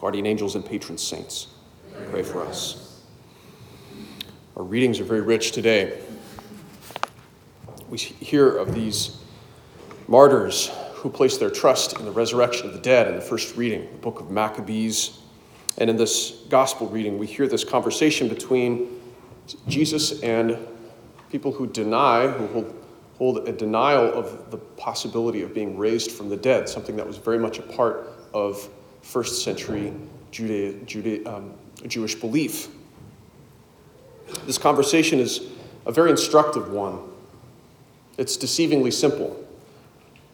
guardian 0.00 0.24
angels, 0.24 0.54
and 0.54 0.64
patron 0.64 0.96
saints, 0.96 1.48
pray 2.10 2.22
for 2.22 2.42
us. 2.42 3.02
Our 4.56 4.62
readings 4.62 4.98
are 4.98 5.04
very 5.04 5.20
rich 5.20 5.52
today. 5.52 6.00
We 7.90 7.98
hear 7.98 8.56
of 8.56 8.74
these 8.74 9.18
martyrs 10.08 10.70
who 10.94 11.10
place 11.10 11.36
their 11.36 11.50
trust 11.50 11.98
in 11.98 12.06
the 12.06 12.10
resurrection 12.12 12.66
of 12.66 12.72
the 12.72 12.80
dead 12.80 13.08
in 13.08 13.14
the 13.14 13.20
first 13.20 13.58
reading, 13.58 13.88
the 13.92 13.98
book 13.98 14.20
of 14.20 14.30
Maccabees. 14.30 15.18
And 15.76 15.90
in 15.90 15.98
this 15.98 16.44
gospel 16.48 16.88
reading, 16.88 17.18
we 17.18 17.26
hear 17.26 17.46
this 17.46 17.62
conversation 17.62 18.26
between 18.26 19.02
Jesus 19.68 20.22
and 20.22 20.56
people 21.30 21.52
who 21.52 21.66
deny, 21.66 22.26
who 22.26 22.46
hold, 22.46 22.84
hold 23.18 23.48
a 23.48 23.52
denial 23.52 24.10
of 24.14 24.50
the 24.50 24.56
possibility 24.56 25.42
of 25.42 25.52
being 25.52 25.76
raised 25.76 26.10
from 26.10 26.30
the 26.30 26.38
dead, 26.38 26.70
something 26.70 26.96
that 26.96 27.06
was 27.06 27.18
very 27.18 27.38
much 27.38 27.58
a 27.58 27.62
part 27.62 28.08
of 28.32 28.66
first 29.02 29.44
century 29.44 29.92
Judea, 30.30 31.26
um, 31.26 31.54
Jewish 31.86 32.14
belief. 32.14 32.68
This 34.46 34.58
conversation 34.58 35.18
is 35.18 35.42
a 35.86 35.92
very 35.92 36.10
instructive 36.10 36.70
one. 36.70 37.00
It's 38.16 38.36
deceivingly 38.36 38.92
simple. 38.92 39.36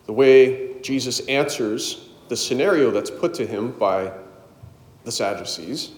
The 0.07 0.13
way 0.13 0.81
Jesus 0.83 1.21
answers 1.27 2.09
the 2.29 2.37
scenario 2.37 2.91
that's 2.91 3.11
put 3.11 3.35
to 3.35 3.47
him 3.47 3.73
by 3.73 4.13
the 5.05 5.13
Sadducees 5.13 5.93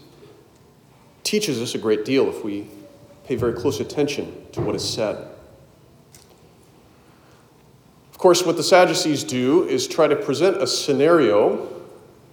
teaches 1.24 1.60
us 1.60 1.74
a 1.74 1.78
great 1.78 2.04
deal 2.04 2.28
if 2.28 2.44
we 2.44 2.66
pay 3.24 3.36
very 3.36 3.52
close 3.54 3.80
attention 3.80 4.46
to 4.52 4.60
what 4.60 4.74
is 4.74 4.88
said. 4.88 5.16
Of 8.12 8.18
course, 8.18 8.44
what 8.44 8.56
the 8.56 8.62
Sadducees 8.62 9.24
do 9.24 9.64
is 9.68 9.86
try 9.86 10.08
to 10.08 10.16
present 10.16 10.62
a 10.62 10.66
scenario 10.66 11.77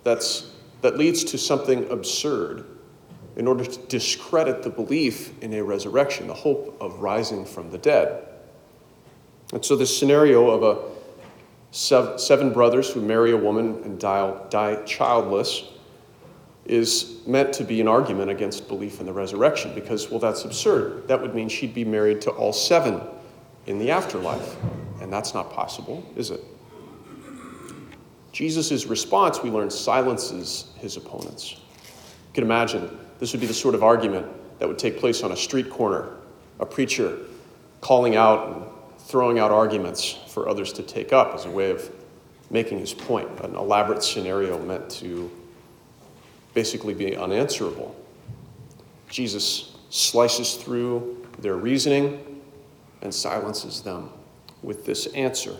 that's, 0.06 0.52
that 0.82 0.98
leads 0.98 1.26
to 1.26 1.38
something 1.38 1.92
absurd 1.92 2.66
in 3.36 3.48
order 3.48 3.66
to 3.66 3.80
discredit 3.88 4.64
the 4.64 4.70
belief 4.70 5.38
in 5.44 5.54
a 5.54 5.62
resurrection, 5.62 6.28
the 6.28 6.34
hope 6.34 6.78
of 6.80 7.02
rising 7.02 7.44
from 7.44 7.70
the 7.72 7.78
dead. 7.78 8.26
And 9.52 9.66
so, 9.66 9.76
this 9.76 9.96
scenario 9.98 10.50
of 10.50 10.64
a 10.64 10.96
seven 12.18 12.54
brothers 12.54 12.90
who 12.90 13.02
marry 13.02 13.32
a 13.32 13.38
woman 13.38 13.82
and 13.84 14.00
die, 14.00 14.34
die 14.50 14.82
childless 14.86 15.66
is 16.66 17.20
meant 17.28 17.54
to 17.54 17.64
be 17.64 17.82
an 17.82 17.88
argument 17.88 18.32
against 18.32 18.68
belief 18.68 19.00
in 19.00 19.06
the 19.06 19.14
resurrection 19.14 19.76
because, 19.76 20.10
well, 20.10 20.20
that's 20.20 20.46
absurd. 20.46 21.08
That 21.08 21.22
would 21.22 21.36
mean 21.36 21.50
she'd 21.50 21.74
be 21.74 21.84
married 21.84 22.22
to 22.22 22.32
all 22.32 22.54
seven 22.54 23.02
in 23.68 23.78
the 23.78 23.92
afterlife. 23.92 24.56
And 25.02 25.12
that's 25.12 25.34
not 25.34 25.52
possible, 25.52 26.04
is 26.16 26.32
it? 26.32 26.44
Jesus' 28.36 28.86
response, 28.86 29.42
we 29.42 29.50
learn, 29.50 29.70
silences 29.70 30.66
his 30.80 30.98
opponents. 30.98 31.54
You 31.54 32.34
can 32.34 32.44
imagine 32.44 33.00
this 33.18 33.32
would 33.32 33.40
be 33.40 33.48
the 33.48 33.54
sort 33.54 33.76
of 33.76 33.82
argument 33.82 34.28
that 34.60 34.68
would 34.68 34.78
take 34.78 35.00
place 35.00 35.24
on 35.24 35.32
a 35.32 35.38
street 35.38 35.70
corner, 35.70 36.10
a 36.60 36.66
preacher 36.66 37.18
calling 37.80 38.18
out 38.18 38.50
and 38.50 38.66
throwing 39.00 39.40
out 39.40 39.52
arguments 39.52 40.20
for 40.28 40.50
others 40.50 40.74
to 40.74 40.84
take 40.84 41.14
up 41.14 41.34
as 41.34 41.46
a 41.46 41.50
way 41.50 41.72
of 41.72 41.90
making 42.50 42.78
his 42.78 42.94
point, 42.94 43.30
an 43.40 43.56
elaborate 43.56 44.04
scenario 44.04 44.60
meant 44.66 44.90
to 44.90 45.32
basically 46.54 46.94
be 46.94 47.16
unanswerable. 47.16 47.96
Jesus 49.08 49.78
slices 49.92 50.56
through 50.56 51.26
their 51.40 51.56
reasoning 51.56 52.42
and 53.02 53.14
silences 53.14 53.80
them 53.80 54.10
with 54.62 54.86
this 54.86 55.06
answer 55.14 55.56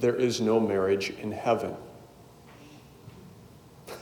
There 0.00 0.16
is 0.16 0.40
no 0.40 0.58
marriage 0.58 1.10
in 1.10 1.30
heaven. 1.30 1.76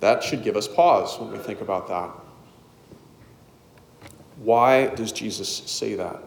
that 0.00 0.22
should 0.22 0.42
give 0.42 0.56
us 0.56 0.66
pause 0.66 1.18
when 1.20 1.30
we 1.30 1.38
think 1.38 1.60
about 1.60 1.88
that. 1.88 2.10
Why 4.38 4.86
does 4.94 5.12
Jesus 5.12 5.48
say 5.48 5.94
that? 5.96 6.22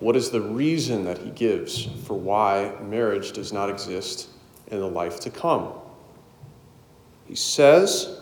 What 0.00 0.16
is 0.16 0.30
the 0.30 0.42
reason 0.42 1.04
that 1.04 1.16
he 1.18 1.30
gives 1.30 1.86
for 2.04 2.12
why 2.14 2.74
marriage 2.82 3.32
does 3.32 3.50
not 3.52 3.70
exist 3.70 4.28
in 4.66 4.80
the 4.80 4.86
life 4.86 5.18
to 5.20 5.30
come? 5.30 5.72
He 7.26 7.34
says 7.34 8.20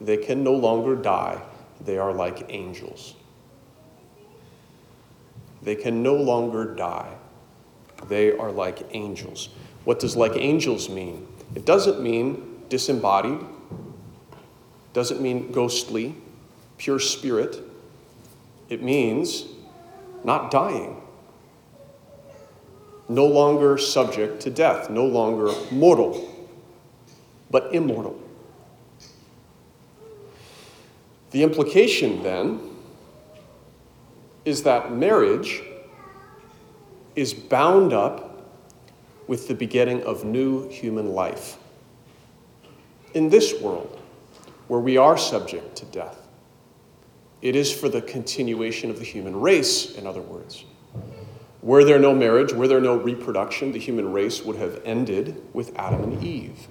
they 0.00 0.16
can 0.16 0.42
no 0.42 0.54
longer 0.54 0.96
die, 0.96 1.42
they 1.82 1.98
are 1.98 2.14
like 2.14 2.46
angels. 2.48 3.14
They 5.66 5.74
can 5.74 6.00
no 6.00 6.14
longer 6.14 6.64
die, 6.76 7.12
they 8.06 8.30
are 8.30 8.52
like 8.52 8.86
angels. 8.92 9.48
What 9.82 9.98
does 9.98 10.16
like 10.16 10.36
angels 10.36 10.88
mean? 10.88 11.26
It 11.56 11.64
doesn't 11.66 12.00
mean 12.00 12.60
disembodied, 12.68 13.40
doesn't 14.92 15.20
mean 15.20 15.50
ghostly, 15.50 16.14
pure 16.78 17.00
spirit. 17.00 17.60
It 18.68 18.80
means 18.80 19.46
not 20.22 20.52
dying, 20.52 21.02
no 23.08 23.26
longer 23.26 23.76
subject 23.76 24.38
to 24.42 24.50
death, 24.50 24.88
no 24.88 25.04
longer 25.04 25.50
mortal, 25.72 26.32
but 27.50 27.74
immortal. 27.74 28.16
The 31.32 31.42
implication 31.42 32.22
then 32.22 32.75
is 34.46 34.62
that 34.62 34.92
marriage 34.92 35.62
is 37.16 37.34
bound 37.34 37.92
up 37.92 38.48
with 39.26 39.48
the 39.48 39.54
beginning 39.54 40.02
of 40.04 40.24
new 40.24 40.68
human 40.68 41.12
life. 41.12 41.58
In 43.12 43.28
this 43.28 43.60
world, 43.60 44.00
where 44.68 44.78
we 44.78 44.96
are 44.96 45.18
subject 45.18 45.74
to 45.76 45.84
death, 45.86 46.28
it 47.42 47.56
is 47.56 47.72
for 47.72 47.88
the 47.88 48.00
continuation 48.00 48.88
of 48.88 49.00
the 49.00 49.04
human 49.04 49.38
race, 49.38 49.96
in 49.96 50.06
other 50.06 50.22
words. 50.22 50.64
Were 51.60 51.82
there 51.82 51.98
no 51.98 52.14
marriage, 52.14 52.52
were 52.52 52.68
there 52.68 52.80
no 52.80 52.96
reproduction, 52.96 53.72
the 53.72 53.80
human 53.80 54.12
race 54.12 54.44
would 54.44 54.56
have 54.56 54.80
ended 54.84 55.42
with 55.54 55.76
Adam 55.76 56.04
and 56.04 56.22
Eve. 56.22 56.68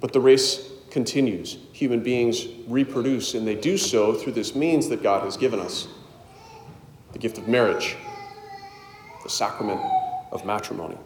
But 0.00 0.12
the 0.12 0.20
race 0.20 0.67
continues. 0.90 1.58
Human 1.72 2.00
beings 2.02 2.46
reproduce, 2.66 3.34
and 3.34 3.46
they 3.46 3.54
do 3.54 3.76
so 3.76 4.14
through 4.14 4.32
this 4.32 4.54
means 4.54 4.88
that 4.88 5.02
God 5.02 5.24
has 5.24 5.36
given 5.36 5.60
us 5.60 5.88
the 7.12 7.18
gift 7.18 7.38
of 7.38 7.48
marriage, 7.48 7.96
the 9.22 9.30
sacrament 9.30 9.80
of 10.32 10.44
matrimony. 10.44 10.96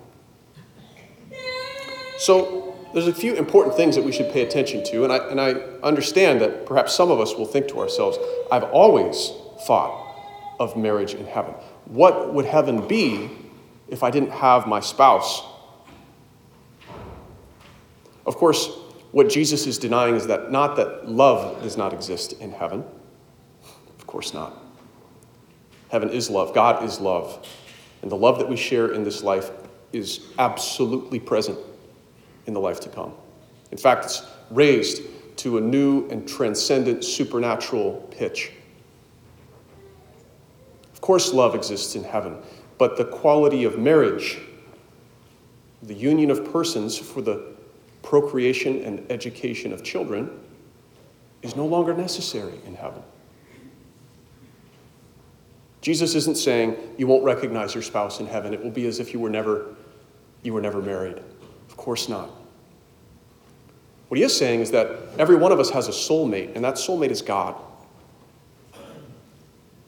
So, 2.18 2.72
there's 2.92 3.08
a 3.08 3.14
few 3.14 3.34
important 3.34 3.74
things 3.74 3.96
that 3.96 4.04
we 4.04 4.12
should 4.12 4.30
pay 4.30 4.42
attention 4.42 4.84
to, 4.84 5.04
and 5.04 5.12
I, 5.12 5.16
and 5.28 5.40
I 5.40 5.52
understand 5.82 6.40
that 6.42 6.66
perhaps 6.66 6.94
some 6.94 7.10
of 7.10 7.20
us 7.20 7.34
will 7.34 7.46
think 7.46 7.68
to 7.68 7.80
ourselves, 7.80 8.18
I've 8.50 8.64
always 8.64 9.32
thought 9.66 10.02
of 10.60 10.76
marriage 10.76 11.14
in 11.14 11.26
heaven. 11.26 11.54
What 11.86 12.34
would 12.34 12.44
heaven 12.44 12.86
be 12.86 13.30
if 13.88 14.02
I 14.02 14.10
didn't 14.10 14.30
have 14.30 14.66
my 14.66 14.80
spouse? 14.80 15.42
Of 18.26 18.36
course, 18.36 18.70
what 19.12 19.28
Jesus 19.28 19.66
is 19.66 19.78
denying 19.78 20.16
is 20.16 20.26
that 20.26 20.50
not 20.50 20.76
that 20.76 21.08
love 21.08 21.62
does 21.62 21.76
not 21.76 21.92
exist 21.92 22.32
in 22.34 22.50
heaven. 22.50 22.82
Of 23.98 24.06
course 24.06 24.34
not. 24.34 24.58
Heaven 25.90 26.08
is 26.08 26.30
love, 26.30 26.54
God 26.54 26.82
is 26.82 26.98
love. 26.98 27.46
And 28.00 28.10
the 28.10 28.16
love 28.16 28.38
that 28.38 28.48
we 28.48 28.56
share 28.56 28.92
in 28.92 29.04
this 29.04 29.22
life 29.22 29.50
is 29.92 30.28
absolutely 30.38 31.20
present 31.20 31.58
in 32.46 32.54
the 32.54 32.60
life 32.60 32.80
to 32.80 32.88
come. 32.88 33.12
In 33.70 33.78
fact, 33.78 34.06
it's 34.06 34.22
raised 34.50 35.02
to 35.36 35.58
a 35.58 35.60
new 35.60 36.08
and 36.08 36.26
transcendent 36.26 37.04
supernatural 37.04 38.08
pitch. 38.10 38.52
Of 40.92 41.00
course, 41.02 41.32
love 41.32 41.54
exists 41.54 41.94
in 41.94 42.04
heaven, 42.04 42.38
but 42.78 42.96
the 42.96 43.04
quality 43.04 43.64
of 43.64 43.78
marriage, 43.78 44.38
the 45.82 45.94
union 45.94 46.30
of 46.30 46.50
persons 46.50 46.96
for 46.96 47.20
the 47.20 47.51
procreation 48.02 48.82
and 48.82 49.10
education 49.10 49.72
of 49.72 49.82
children, 49.82 50.30
is 51.42 51.56
no 51.56 51.66
longer 51.66 51.94
necessary 51.94 52.58
in 52.66 52.74
heaven. 52.74 53.02
Jesus 55.80 56.14
isn't 56.14 56.36
saying 56.36 56.76
you 56.96 57.08
won't 57.08 57.24
recognize 57.24 57.74
your 57.74 57.82
spouse 57.82 58.20
in 58.20 58.26
heaven. 58.26 58.54
It 58.54 58.62
will 58.62 58.70
be 58.70 58.86
as 58.86 59.00
if 59.00 59.12
you 59.12 59.18
were 59.18 59.30
never, 59.30 59.74
you 60.42 60.52
were 60.52 60.60
never 60.60 60.80
married. 60.80 61.18
Of 61.68 61.76
course 61.76 62.08
not. 62.08 62.30
What 64.08 64.18
he 64.18 64.24
is 64.24 64.36
saying 64.36 64.60
is 64.60 64.70
that 64.70 64.90
every 65.18 65.36
one 65.36 65.52
of 65.52 65.58
us 65.58 65.70
has 65.70 65.88
a 65.88 65.90
soulmate, 65.90 66.54
and 66.54 66.64
that 66.64 66.74
soulmate 66.74 67.10
is 67.10 67.22
God. 67.22 67.56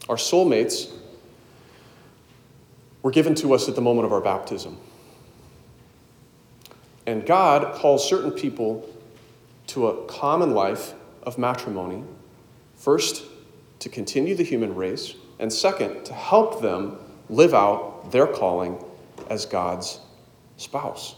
Our 0.08 0.16
soulmates 0.16 0.90
were 3.02 3.10
given 3.10 3.34
to 3.36 3.52
us 3.54 3.68
at 3.68 3.74
the 3.74 3.80
moment 3.80 4.06
of 4.06 4.12
our 4.12 4.20
baptism. 4.20 4.78
And 7.06 7.26
God 7.26 7.74
calls 7.74 8.08
certain 8.08 8.30
people 8.30 8.88
to 9.68 9.88
a 9.88 10.06
common 10.06 10.52
life 10.52 10.94
of 11.22 11.38
matrimony, 11.38 12.02
first, 12.76 13.24
to 13.80 13.88
continue 13.88 14.34
the 14.34 14.42
human 14.42 14.74
race, 14.74 15.14
and 15.38 15.52
second, 15.52 16.04
to 16.04 16.14
help 16.14 16.60
them 16.62 16.98
live 17.28 17.54
out 17.54 18.10
their 18.12 18.26
calling 18.26 18.82
as 19.28 19.46
God's 19.46 20.00
spouse. 20.56 21.16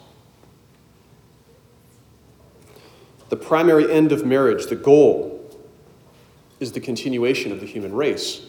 The 3.28 3.36
primary 3.36 3.90
end 3.90 4.12
of 4.12 4.24
marriage, 4.24 4.66
the 4.66 4.76
goal, 4.76 5.32
is 6.60 6.72
the 6.72 6.80
continuation 6.80 7.52
of 7.52 7.60
the 7.60 7.66
human 7.66 7.92
race. 7.92 8.46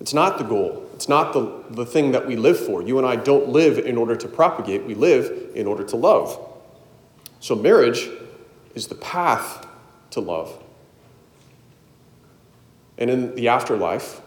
It's 0.00 0.14
not 0.14 0.38
the 0.38 0.44
goal. 0.44 0.87
It's 0.98 1.08
not 1.08 1.32
the, 1.32 1.62
the 1.70 1.86
thing 1.86 2.10
that 2.10 2.26
we 2.26 2.34
live 2.34 2.58
for. 2.58 2.82
You 2.82 2.98
and 2.98 3.06
I 3.06 3.14
don't 3.14 3.50
live 3.50 3.78
in 3.78 3.96
order 3.96 4.16
to 4.16 4.26
propagate, 4.26 4.84
we 4.84 4.96
live 4.96 5.52
in 5.54 5.64
order 5.68 5.84
to 5.84 5.94
love. 5.94 6.36
So, 7.38 7.54
marriage 7.54 8.08
is 8.74 8.88
the 8.88 8.96
path 8.96 9.64
to 10.10 10.18
love. 10.18 10.60
And 12.98 13.08
in 13.10 13.36
the 13.36 13.46
afterlife, 13.46 14.20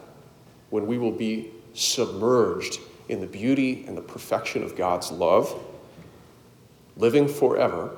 when 0.70 0.86
we 0.86 0.96
will 0.96 1.12
be 1.12 1.50
submerged 1.74 2.80
in 3.10 3.20
the 3.20 3.26
beauty 3.26 3.84
and 3.86 3.94
the 3.94 4.00
perfection 4.00 4.62
of 4.62 4.74
God's 4.74 5.12
love, 5.12 5.54
living 6.96 7.28
forever, 7.28 7.94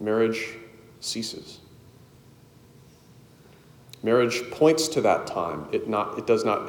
marriage 0.00 0.56
ceases. 0.98 1.60
Marriage 4.02 4.50
points 4.50 4.88
to 4.88 5.00
that 5.02 5.28
time. 5.28 5.68
It, 5.70 5.88
not, 5.88 6.18
it, 6.18 6.26
does 6.26 6.44
not, 6.44 6.68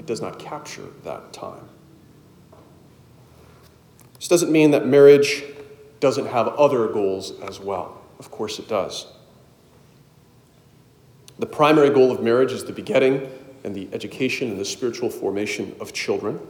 it 0.00 0.06
does 0.06 0.22
not 0.22 0.38
capture 0.38 0.86
that 1.04 1.30
time. 1.30 1.68
This 4.14 4.28
doesn't 4.28 4.50
mean 4.50 4.70
that 4.70 4.86
marriage 4.86 5.44
doesn't 6.00 6.24
have 6.24 6.48
other 6.48 6.88
goals 6.88 7.38
as 7.42 7.60
well. 7.60 8.00
Of 8.18 8.30
course, 8.30 8.58
it 8.58 8.66
does. 8.66 9.06
The 11.38 11.44
primary 11.44 11.90
goal 11.90 12.10
of 12.10 12.22
marriage 12.22 12.50
is 12.50 12.64
the 12.64 12.72
begetting 12.72 13.30
and 13.62 13.74
the 13.74 13.90
education 13.92 14.48
and 14.50 14.58
the 14.58 14.64
spiritual 14.64 15.10
formation 15.10 15.76
of 15.80 15.92
children. 15.92 16.40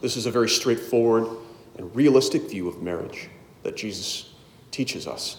This 0.00 0.16
is 0.16 0.26
a 0.26 0.30
very 0.32 0.48
straightforward 0.48 1.28
and 1.78 1.94
realistic 1.94 2.50
view 2.50 2.66
of 2.66 2.82
marriage 2.82 3.28
that 3.62 3.76
Jesus 3.76 4.30
teaches 4.72 5.06
us. 5.06 5.36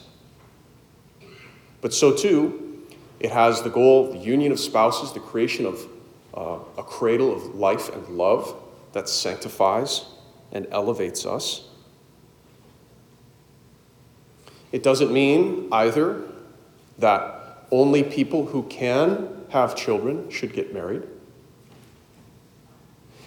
But 1.82 1.94
so 1.94 2.16
too, 2.16 2.88
it 3.20 3.32
has 3.32 3.62
the 3.64 3.70
goal, 3.70 4.14
the 4.14 4.20
union 4.20 4.54
of 4.54 4.62
spouses, 4.62 5.12
the 5.12 5.20
creation 5.20 5.66
of 5.66 5.86
uh, 6.34 6.60
a 6.78 6.84
cradle 6.84 7.34
of 7.34 7.56
life 7.56 7.90
and 7.94 8.08
love 8.10 8.56
that 8.94 9.10
sanctifies 9.10 10.06
and 10.52 10.68
elevates 10.72 11.26
us. 11.26 11.68
It 14.72 14.82
doesn't 14.84 15.12
mean 15.12 15.68
either 15.72 16.22
that 16.98 17.68
only 17.72 18.04
people 18.04 18.46
who 18.46 18.64
can 18.64 19.46
have 19.50 19.76
children 19.76 20.30
should 20.30 20.54
get 20.54 20.74
married. 20.74 21.04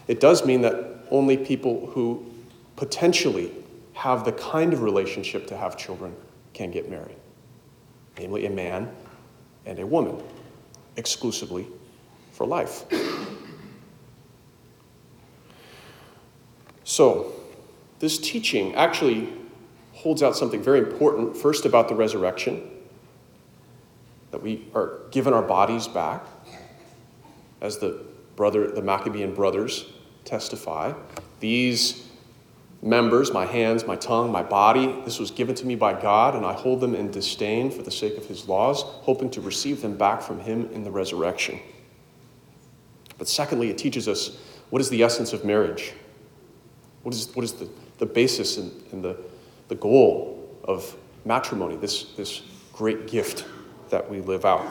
It 0.08 0.20
does 0.20 0.44
mean 0.44 0.62
that 0.62 1.04
only 1.10 1.36
people 1.36 1.86
who 1.86 2.26
potentially 2.74 3.52
have 3.92 4.24
the 4.24 4.32
kind 4.32 4.72
of 4.72 4.82
relationship 4.82 5.46
to 5.48 5.56
have 5.56 5.76
children 5.76 6.14
can 6.52 6.70
get 6.70 6.90
married, 6.90 7.16
namely 8.18 8.46
a 8.46 8.50
man 8.50 8.90
and 9.64 9.78
a 9.78 9.86
woman, 9.86 10.20
exclusively 10.96 11.66
for 12.36 12.46
life. 12.46 12.84
So, 16.84 17.32
this 17.98 18.18
teaching 18.18 18.74
actually 18.74 19.32
holds 19.94 20.22
out 20.22 20.36
something 20.36 20.62
very 20.62 20.80
important, 20.80 21.34
first 21.34 21.64
about 21.64 21.88
the 21.88 21.94
resurrection, 21.94 22.62
that 24.32 24.42
we 24.42 24.68
are 24.74 24.98
given 25.10 25.32
our 25.32 25.42
bodies 25.42 25.88
back, 25.88 26.24
as 27.62 27.78
the 27.78 28.04
brother, 28.36 28.70
the 28.70 28.82
Maccabean 28.82 29.34
brothers 29.34 29.86
testify. 30.26 30.92
These 31.40 32.06
members, 32.82 33.32
my 33.32 33.46
hands, 33.46 33.86
my 33.86 33.96
tongue, 33.96 34.30
my 34.30 34.42
body. 34.42 34.94
This 35.06 35.18
was 35.18 35.30
given 35.30 35.54
to 35.54 35.66
me 35.66 35.74
by 35.74 35.98
God, 35.98 36.34
and 36.34 36.44
I 36.44 36.52
hold 36.52 36.80
them 36.80 36.94
in 36.94 37.10
disdain 37.10 37.70
for 37.70 37.82
the 37.82 37.90
sake 37.90 38.18
of 38.18 38.26
his 38.26 38.46
laws, 38.46 38.82
hoping 38.82 39.30
to 39.30 39.40
receive 39.40 39.80
them 39.80 39.96
back 39.96 40.20
from 40.20 40.40
him 40.40 40.70
in 40.72 40.84
the 40.84 40.90
resurrection. 40.90 41.60
But 43.18 43.28
secondly, 43.28 43.70
it 43.70 43.78
teaches 43.78 44.08
us 44.08 44.38
what 44.70 44.80
is 44.82 44.88
the 44.88 45.02
essence 45.02 45.32
of 45.32 45.44
marriage? 45.44 45.92
What 47.02 47.14
is, 47.14 47.34
what 47.34 47.44
is 47.44 47.52
the, 47.52 47.68
the 47.98 48.06
basis 48.06 48.56
and, 48.58 48.72
and 48.92 49.02
the, 49.02 49.16
the 49.68 49.76
goal 49.76 50.48
of 50.64 50.96
matrimony, 51.24 51.76
this, 51.76 52.14
this 52.14 52.42
great 52.72 53.06
gift 53.06 53.44
that 53.90 54.10
we 54.10 54.20
live 54.20 54.44
out? 54.44 54.66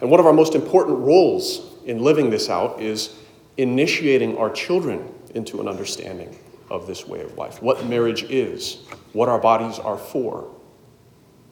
And 0.00 0.10
one 0.10 0.20
of 0.20 0.26
our 0.26 0.32
most 0.32 0.54
important 0.54 0.98
roles 0.98 1.74
in 1.84 1.98
living 1.98 2.30
this 2.30 2.48
out 2.48 2.80
is 2.80 3.16
initiating 3.56 4.38
our 4.38 4.50
children 4.50 5.12
into 5.34 5.60
an 5.60 5.68
understanding 5.68 6.38
of 6.70 6.86
this 6.86 7.06
way 7.06 7.22
of 7.22 7.36
life 7.36 7.62
what 7.62 7.84
marriage 7.86 8.24
is, 8.24 8.84
what 9.12 9.28
our 9.28 9.38
bodies 9.38 9.78
are 9.78 9.98
for, 9.98 10.48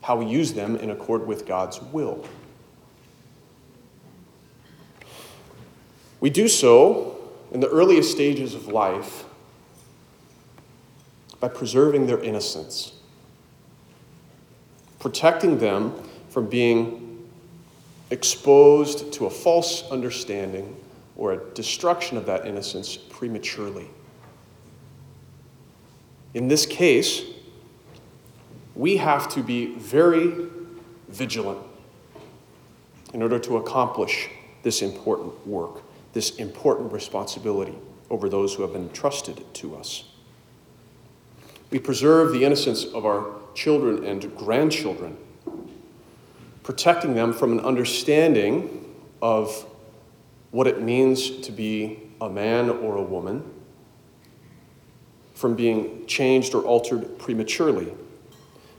how 0.02 0.16
we 0.16 0.26
use 0.26 0.52
them 0.52 0.76
in 0.76 0.90
accord 0.90 1.26
with 1.26 1.46
God's 1.46 1.80
will. 1.82 2.24
We 6.20 6.30
do 6.30 6.48
so 6.48 7.16
in 7.52 7.60
the 7.60 7.68
earliest 7.68 8.10
stages 8.10 8.54
of 8.54 8.68
life 8.68 9.24
by 11.40 11.48
preserving 11.48 12.06
their 12.06 12.22
innocence, 12.22 12.92
protecting 14.98 15.58
them 15.58 15.94
from 16.30 16.48
being 16.48 17.28
exposed 18.10 19.12
to 19.14 19.26
a 19.26 19.30
false 19.30 19.88
understanding 19.90 20.76
or 21.16 21.32
a 21.32 21.44
destruction 21.54 22.16
of 22.16 22.26
that 22.26 22.46
innocence 22.46 22.96
prematurely. 22.96 23.88
In 26.34 26.48
this 26.48 26.66
case, 26.66 27.22
we 28.74 28.98
have 28.98 29.28
to 29.30 29.42
be 29.42 29.74
very 29.76 30.48
vigilant 31.08 31.58
in 33.14 33.22
order 33.22 33.38
to 33.38 33.56
accomplish 33.56 34.28
this 34.62 34.82
important 34.82 35.46
work, 35.46 35.80
this 36.16 36.36
important 36.36 36.90
responsibility 36.94 37.76
over 38.08 38.30
those 38.30 38.54
who 38.54 38.62
have 38.62 38.72
been 38.72 38.84
entrusted 38.84 39.44
to 39.52 39.76
us. 39.76 40.04
We 41.68 41.78
preserve 41.78 42.32
the 42.32 42.42
innocence 42.42 42.86
of 42.86 43.04
our 43.04 43.26
children 43.52 44.02
and 44.02 44.34
grandchildren, 44.34 45.18
protecting 46.62 47.14
them 47.14 47.34
from 47.34 47.52
an 47.52 47.60
understanding 47.60 48.94
of 49.20 49.66
what 50.52 50.66
it 50.66 50.80
means 50.80 51.40
to 51.40 51.52
be 51.52 51.98
a 52.22 52.30
man 52.30 52.70
or 52.70 52.96
a 52.96 53.02
woman 53.02 53.44
from 55.34 55.54
being 55.54 56.06
changed 56.06 56.54
or 56.54 56.62
altered 56.62 57.18
prematurely. 57.18 57.92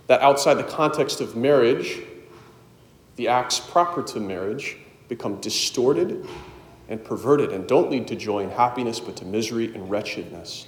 That 0.07 0.21
outside 0.21 0.55
the 0.55 0.63
context 0.63 1.21
of 1.21 1.35
marriage, 1.35 1.99
the 3.15 3.27
acts 3.27 3.59
proper 3.59 4.01
to 4.01 4.19
marriage 4.19 4.77
become 5.07 5.39
distorted 5.39 6.27
and 6.89 7.03
perverted 7.03 7.51
and 7.51 7.67
don't 7.67 7.91
lead 7.91 8.07
to 8.07 8.15
joy 8.15 8.43
and 8.43 8.51
happiness, 8.51 8.99
but 8.99 9.15
to 9.17 9.25
misery 9.25 9.73
and 9.73 9.89
wretchedness. 9.89 10.67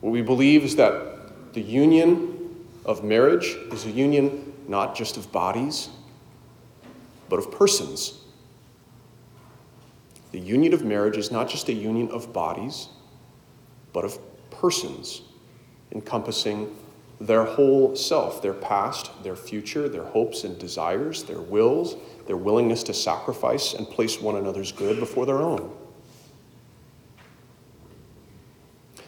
What 0.00 0.10
we 0.10 0.22
believe 0.22 0.64
is 0.64 0.76
that 0.76 1.54
the 1.54 1.62
union 1.62 2.66
of 2.84 3.02
marriage 3.02 3.56
is 3.72 3.86
a 3.86 3.90
union 3.90 4.52
not 4.68 4.94
just 4.94 5.16
of 5.16 5.30
bodies, 5.32 5.88
but 7.28 7.38
of 7.38 7.50
persons. 7.50 8.20
The 10.32 10.40
union 10.40 10.74
of 10.74 10.84
marriage 10.84 11.16
is 11.16 11.30
not 11.30 11.48
just 11.48 11.68
a 11.68 11.72
union 11.72 12.10
of 12.10 12.32
bodies, 12.32 12.88
but 13.92 14.04
of 14.04 14.18
persons, 14.50 15.22
encompassing 15.92 16.74
their 17.20 17.44
whole 17.44 17.94
self, 17.94 18.42
their 18.42 18.54
past, 18.54 19.10
their 19.22 19.36
future, 19.36 19.88
their 19.88 20.04
hopes 20.04 20.44
and 20.44 20.58
desires, 20.58 21.22
their 21.22 21.40
wills, 21.40 21.96
their 22.26 22.36
willingness 22.36 22.82
to 22.84 22.94
sacrifice 22.94 23.74
and 23.74 23.88
place 23.88 24.20
one 24.20 24.36
another's 24.36 24.72
good 24.72 24.98
before 24.98 25.24
their 25.26 25.40
own. 25.40 25.70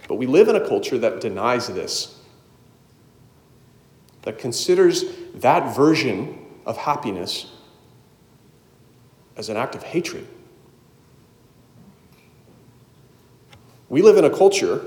But 0.09 0.17
we 0.17 0.27
live 0.27 0.49
in 0.49 0.57
a 0.57 0.67
culture 0.67 0.99
that 0.99 1.21
denies 1.21 1.67
this, 1.67 2.21
that 4.23 4.39
considers 4.39 5.05
that 5.35 5.75
version 5.75 6.45
of 6.65 6.77
happiness 6.77 7.53
as 9.37 9.49
an 9.49 9.57
act 9.57 9.75
of 9.75 9.83
hatred. 9.83 10.27
We 13.89 14.03
live 14.03 14.17
in 14.17 14.25
a 14.25 14.31
culture 14.31 14.85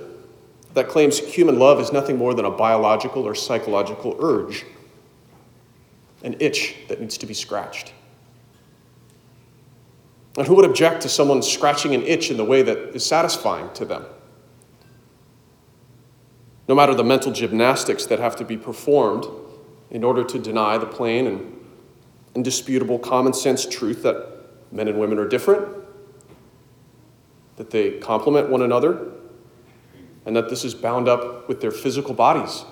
that 0.73 0.87
claims 0.87 1.19
human 1.19 1.57
love 1.57 1.79
is 1.79 1.91
nothing 1.91 2.17
more 2.17 2.33
than 2.33 2.45
a 2.45 2.51
biological 2.51 3.27
or 3.27 3.35
psychological 3.35 4.15
urge, 4.19 4.65
an 6.23 6.35
itch 6.39 6.75
that 6.87 7.01
needs 7.01 7.17
to 7.17 7.25
be 7.25 7.33
scratched. 7.33 7.93
And 10.37 10.47
who 10.47 10.55
would 10.55 10.65
object 10.65 11.01
to 11.01 11.09
someone 11.09 11.41
scratching 11.41 11.93
an 11.95 12.03
itch 12.03 12.29
in 12.29 12.37
the 12.37 12.45
way 12.45 12.61
that 12.61 12.95
is 12.95 13.05
satisfying 13.05 13.73
to 13.73 13.85
them? 13.85 14.05
No 16.67 16.75
matter 16.75 16.93
the 16.93 17.03
mental 17.03 17.31
gymnastics 17.31 18.05
that 18.05 18.19
have 18.19 18.35
to 18.35 18.45
be 18.45 18.55
performed 18.55 19.25
in 19.89 20.03
order 20.03 20.23
to 20.23 20.37
deny 20.37 20.77
the 20.77 20.85
plain 20.85 21.25
and 21.25 21.65
indisputable 22.35 22.99
common 22.99 23.33
sense 23.33 23.65
truth 23.65 24.03
that 24.03 24.27
men 24.71 24.87
and 24.87 24.99
women 24.99 25.17
are 25.17 25.27
different, 25.27 25.67
that 27.55 27.71
they 27.71 27.97
complement 27.97 28.49
one 28.49 28.61
another, 28.61 29.11
and 30.29 30.35
that 30.35 30.47
this 30.47 30.63
is 30.63 30.75
bound 30.75 31.07
up 31.07 31.49
with 31.49 31.59
their 31.59 31.71
physical 31.71 32.13
bodies. 32.13 32.63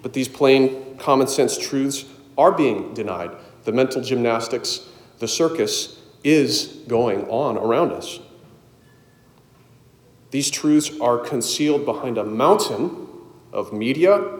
But 0.00 0.14
these 0.14 0.28
plain 0.28 0.96
common 0.96 1.26
sense 1.26 1.58
truths 1.58 2.06
are 2.38 2.50
being 2.50 2.94
denied. 2.94 3.32
The 3.64 3.72
mental 3.72 4.00
gymnastics, 4.00 4.88
the 5.18 5.28
circus 5.28 6.00
is 6.24 6.78
going 6.88 7.28
on 7.28 7.58
around 7.58 7.92
us. 7.92 8.18
These 10.30 10.50
truths 10.50 10.98
are 11.02 11.18
concealed 11.18 11.84
behind 11.84 12.16
a 12.16 12.24
mountain 12.24 13.06
of 13.52 13.74
media 13.74 14.38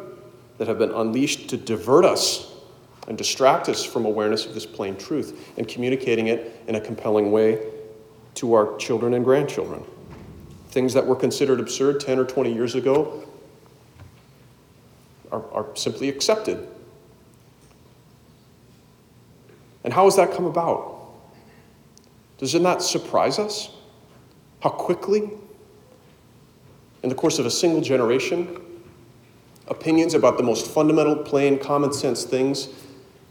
that 0.56 0.66
have 0.66 0.78
been 0.78 0.92
unleashed 0.92 1.50
to 1.50 1.58
divert 1.58 2.06
us 2.06 2.54
and 3.06 3.18
distract 3.18 3.68
us 3.68 3.84
from 3.84 4.06
awareness 4.06 4.46
of 4.46 4.54
this 4.54 4.64
plain 4.64 4.96
truth 4.96 5.52
and 5.58 5.68
communicating 5.68 6.28
it 6.28 6.58
in 6.68 6.76
a 6.76 6.80
compelling 6.80 7.32
way 7.32 7.70
to 8.36 8.54
our 8.54 8.74
children 8.78 9.12
and 9.12 9.26
grandchildren. 9.26 9.84
Things 10.74 10.92
that 10.94 11.06
were 11.06 11.14
considered 11.14 11.60
absurd 11.60 12.00
10 12.00 12.18
or 12.18 12.24
20 12.24 12.52
years 12.52 12.74
ago 12.74 13.22
are, 15.30 15.44
are 15.52 15.66
simply 15.76 16.08
accepted. 16.08 16.66
And 19.84 19.92
how 19.92 20.06
has 20.06 20.16
that 20.16 20.32
come 20.32 20.46
about? 20.46 21.00
Does 22.38 22.56
it 22.56 22.60
not 22.60 22.82
surprise 22.82 23.38
us 23.38 23.70
how 24.62 24.70
quickly, 24.70 25.30
in 27.04 27.08
the 27.08 27.14
course 27.14 27.38
of 27.38 27.46
a 27.46 27.52
single 27.52 27.80
generation, 27.80 28.60
opinions 29.68 30.14
about 30.14 30.38
the 30.38 30.42
most 30.42 30.68
fundamental, 30.68 31.14
plain, 31.14 31.56
common 31.56 31.92
sense 31.92 32.24
things 32.24 32.66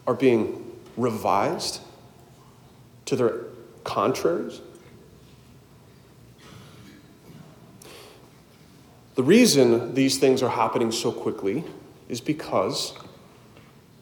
are 0.08 0.14
being 0.14 0.80
revised 0.96 1.82
to 3.04 3.18
their 3.18 3.42
contraries? 3.84 4.62
The 9.16 9.24
reason 9.24 9.94
these 9.94 10.18
things 10.18 10.42
are 10.42 10.50
happening 10.50 10.92
so 10.92 11.12
quickly 11.12 11.64
is 12.10 12.20
because 12.20 12.94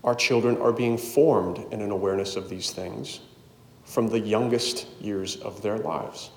our 0.03 0.15
children 0.15 0.57
are 0.57 0.71
being 0.71 0.97
formed 0.97 1.65
in 1.71 1.81
an 1.81 1.91
awareness 1.91 2.35
of 2.35 2.49
these 2.49 2.71
things 2.71 3.19
from 3.83 4.07
the 4.07 4.19
youngest 4.19 4.87
years 5.01 5.35
of 5.37 5.61
their 5.61 5.77
lives. 5.77 6.31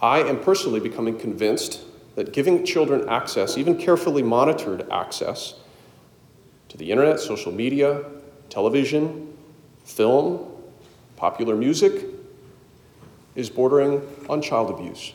I 0.00 0.20
am 0.20 0.40
personally 0.40 0.80
becoming 0.80 1.18
convinced 1.18 1.80
that 2.14 2.32
giving 2.32 2.64
children 2.64 3.08
access, 3.08 3.58
even 3.58 3.76
carefully 3.76 4.22
monitored 4.22 4.88
access, 4.90 5.54
to 6.68 6.76
the 6.76 6.90
internet, 6.90 7.20
social 7.20 7.52
media, 7.52 8.04
television, 8.48 9.36
film, 9.84 10.50
popular 11.16 11.56
music, 11.56 12.06
is 13.34 13.50
bordering 13.50 14.02
on 14.28 14.40
child 14.40 14.70
abuse. 14.70 15.12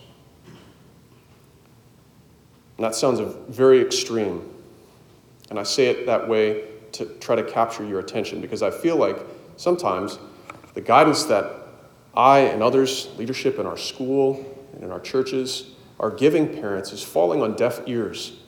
And 2.78 2.86
that 2.86 2.96
sounds 2.96 3.20
very 3.50 3.82
extreme. 3.82 4.54
And 5.50 5.60
I 5.60 5.64
say 5.64 5.88
it 5.88 6.06
that 6.06 6.28
way 6.28 6.66
to 6.94 7.06
try 7.20 7.36
to 7.36 7.44
capture 7.44 7.84
your 7.84 8.00
attention 8.00 8.40
because 8.42 8.62
I 8.62 8.72
feel 8.72 8.98
like 8.98 9.18
sometimes 9.56 10.20
the 10.74 10.82
guidance 10.82 11.24
that 11.26 11.52
I 12.16 12.40
and 12.40 12.62
others, 12.62 13.10
leadership 13.18 13.60
in 13.60 13.66
our 13.66 13.78
school 13.78 14.46
and 14.74 14.84
in 14.84 14.92
our 14.92 15.00
churches, 15.00 15.72
are 16.00 16.12
giving 16.12 16.48
parents 16.62 16.92
is 16.92 17.04
falling 17.04 17.42
on 17.42 17.56
deaf 17.56 17.82
ears. 17.88 18.40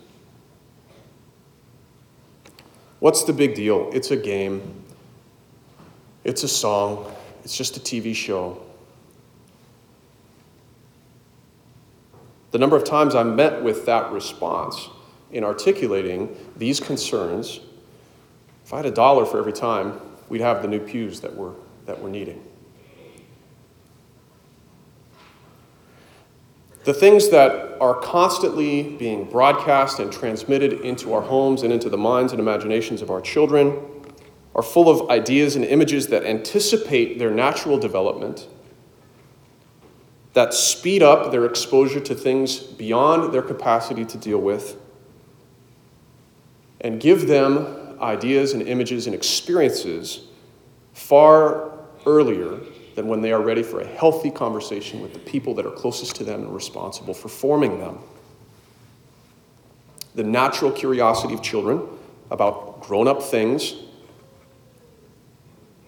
What's 3.00 3.24
the 3.24 3.34
big 3.34 3.56
deal? 3.56 3.90
It's 3.94 4.12
a 4.12 4.18
game, 4.18 4.84
it's 6.24 6.44
a 6.44 6.48
song, 6.48 7.12
it's 7.44 7.56
just 7.56 7.78
a 7.78 7.80
TV 7.80 8.14
show. 8.14 8.62
The 12.52 12.58
number 12.58 12.76
of 12.76 12.84
times 12.84 13.16
I 13.16 13.24
met 13.24 13.64
with 13.64 13.86
that 13.86 14.12
response 14.12 14.90
in 15.32 15.44
articulating 15.44 16.36
these 16.58 16.80
concerns, 16.80 17.60
if 18.66 18.74
I 18.74 18.78
had 18.78 18.86
a 18.86 18.92
dollar 18.92 19.26
for 19.26 19.38
every 19.38 19.54
time, 19.54 20.00
we'd 20.30 20.42
have 20.42 20.62
the 20.62 20.68
new 20.68 20.80
pews 20.80 21.22
that 21.22 21.36
we're, 21.36 21.54
that 21.86 22.02
we're 22.02 22.10
needing. 22.10 22.44
The 26.86 26.94
things 26.94 27.30
that 27.30 27.78
are 27.80 27.94
constantly 27.94 28.84
being 28.84 29.30
broadcast 29.30 30.00
and 30.00 30.12
transmitted 30.12 30.82
into 30.82 31.14
our 31.14 31.22
homes 31.22 31.62
and 31.62 31.72
into 31.72 31.90
the 31.90 31.98
minds 31.98 32.32
and 32.32 32.40
imaginations 32.40 33.02
of 33.02 33.12
our 33.12 33.22
children 33.22 33.80
are 34.56 34.64
full 34.64 34.90
of 34.90 35.10
ideas 35.10 35.56
and 35.56 35.64
images 35.64 36.08
that 36.08 36.24
anticipate 36.24 37.20
their 37.20 37.30
natural 37.30 37.78
development 37.78 38.48
that 40.34 40.54
speed 40.54 41.02
up 41.02 41.32
their 41.32 41.46
exposure 41.46 42.00
to 42.00 42.14
things 42.14 42.60
beyond 42.60 43.34
their 43.34 43.42
capacity 43.42 44.06
to 44.06 44.18
deal 44.18 44.40
with, 44.40 44.78
and 46.82 47.00
give 47.00 47.28
them 47.28 47.98
ideas 48.00 48.54
and 48.54 48.62
images 48.62 49.06
and 49.06 49.16
experiences 49.16 50.28
far 50.94 51.72
earlier 52.06 52.60
than 52.96 53.08
when 53.08 53.22
they 53.22 53.32
are 53.32 53.42
ready 53.42 53.64
for 53.64 53.82
a 53.82 53.86
healthy 53.86 54.32
conversation 54.32 55.02
with 55.02 55.14
the 55.14 55.20
people 55.20 55.54
that 55.56 55.66
are 55.66 55.72
closest 55.72 56.16
to 56.16 56.24
them 56.24 56.42
and 56.42 56.54
responsible 56.54 57.14
for 57.14 57.28
forming 57.28 57.80
them. 57.80 57.98
The 60.16 60.24
natural 60.24 60.72
curiosity 60.72 61.34
of 61.34 61.42
children 61.42 61.82
about 62.32 62.82
grown 62.82 63.08
up 63.08 63.24
things. 63.24 63.74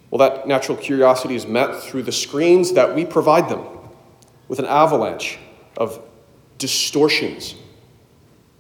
Well, 0.10 0.20
that 0.20 0.48
natural 0.48 0.78
curiosity 0.78 1.36
is 1.36 1.46
met 1.46 1.82
through 1.82 2.04
the 2.04 2.12
screens 2.12 2.74
that 2.74 2.96
we 2.96 3.06
provide 3.06 3.50
them 3.50 3.66
with 4.52 4.60
an 4.60 4.66
avalanche 4.66 5.40
of 5.78 6.04
distortions, 6.58 7.56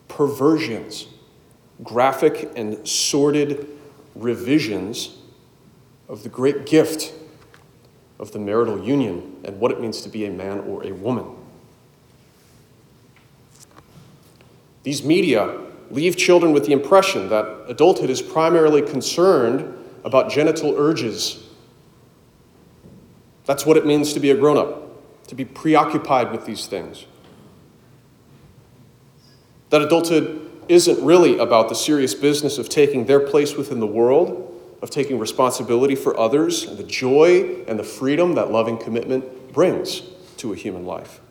perversions, 0.07 1.07
graphic 1.83 2.49
and 2.55 2.87
sordid 2.87 3.67
revisions 4.15 5.17
of 6.07 6.23
the 6.23 6.29
great 6.29 6.65
gift 6.65 7.13
of 8.19 8.31
the 8.31 8.39
marital 8.39 8.81
union 8.81 9.35
and 9.43 9.59
what 9.59 9.69
it 9.69 9.81
means 9.81 9.99
to 9.99 10.07
be 10.07 10.25
a 10.25 10.31
man 10.31 10.59
or 10.61 10.81
a 10.85 10.93
woman. 10.93 11.25
These 14.83 15.03
media 15.03 15.59
leave 15.89 16.15
children 16.15 16.53
with 16.53 16.65
the 16.65 16.71
impression 16.71 17.27
that 17.27 17.65
adulthood 17.67 18.09
is 18.09 18.21
primarily 18.21 18.81
concerned 18.81 19.77
about 20.05 20.31
genital 20.31 20.73
urges. 20.77 21.49
That's 23.45 23.65
what 23.65 23.75
it 23.75 23.85
means 23.85 24.13
to 24.13 24.21
be 24.21 24.31
a 24.31 24.37
grown 24.37 24.55
up 24.57 24.80
to 25.31 25.35
be 25.35 25.45
preoccupied 25.45 26.29
with 26.29 26.45
these 26.45 26.67
things. 26.67 27.05
That 29.69 29.81
adulthood 29.81 30.51
isn't 30.67 31.01
really 31.01 31.37
about 31.37 31.69
the 31.69 31.73
serious 31.73 32.13
business 32.13 32.57
of 32.57 32.67
taking 32.67 33.05
their 33.05 33.21
place 33.21 33.55
within 33.55 33.79
the 33.79 33.87
world, 33.87 34.53
of 34.81 34.89
taking 34.89 35.17
responsibility 35.19 35.95
for 35.95 36.19
others, 36.19 36.65
and 36.65 36.77
the 36.77 36.83
joy 36.83 37.63
and 37.65 37.79
the 37.79 37.83
freedom 37.83 38.35
that 38.35 38.51
loving 38.51 38.77
commitment 38.77 39.53
brings 39.53 40.01
to 40.35 40.51
a 40.51 40.55
human 40.57 40.85
life. 40.85 41.21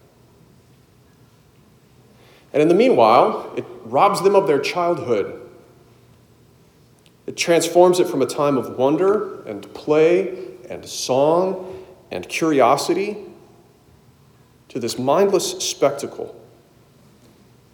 And 2.54 2.62
in 2.62 2.68
the 2.68 2.74
meanwhile, 2.74 3.52
it 3.54 3.66
robs 3.84 4.22
them 4.22 4.34
of 4.34 4.46
their 4.46 4.60
childhood. 4.60 5.46
It 7.26 7.36
transforms 7.36 8.00
it 8.00 8.08
from 8.08 8.22
a 8.22 8.26
time 8.26 8.56
of 8.56 8.78
wonder 8.78 9.42
and 9.42 9.62
play 9.74 10.38
and 10.70 10.86
song 10.86 11.84
and 12.10 12.26
curiosity 12.26 13.26
to 14.70 14.78
this 14.78 14.98
mindless 14.98 15.58
spectacle, 15.58 16.40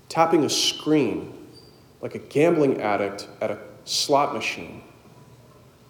tapping 0.09 0.45
a 0.45 0.51
screen 0.51 1.33
like 2.01 2.15
a 2.15 2.19
gambling 2.19 2.81
addict 2.81 3.29
at 3.41 3.51
a 3.51 3.59
slot 3.85 4.35
machine, 4.35 4.83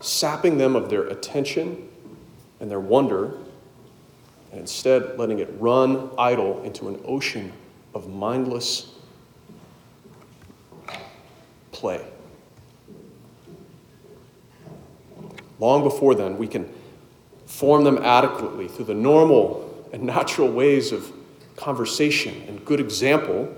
sapping 0.00 0.58
them 0.58 0.76
of 0.76 0.90
their 0.90 1.04
attention 1.04 1.88
and 2.60 2.70
their 2.70 2.80
wonder, 2.80 3.38
and 4.50 4.60
instead 4.60 5.18
letting 5.18 5.38
it 5.38 5.48
run 5.58 6.10
idle 6.18 6.62
into 6.64 6.88
an 6.88 7.00
ocean 7.04 7.52
of 7.94 8.08
mindless 8.08 8.92
play. 11.72 12.04
Long 15.58 15.82
before 15.82 16.14
then, 16.14 16.36
we 16.36 16.48
can 16.48 16.68
form 17.46 17.84
them 17.84 17.98
adequately 17.98 18.68
through 18.68 18.86
the 18.86 18.94
normal 18.94 19.65
and 19.92 20.02
natural 20.02 20.50
ways 20.50 20.92
of 20.92 21.12
conversation 21.56 22.42
and 22.48 22.64
good 22.64 22.80
example, 22.80 23.54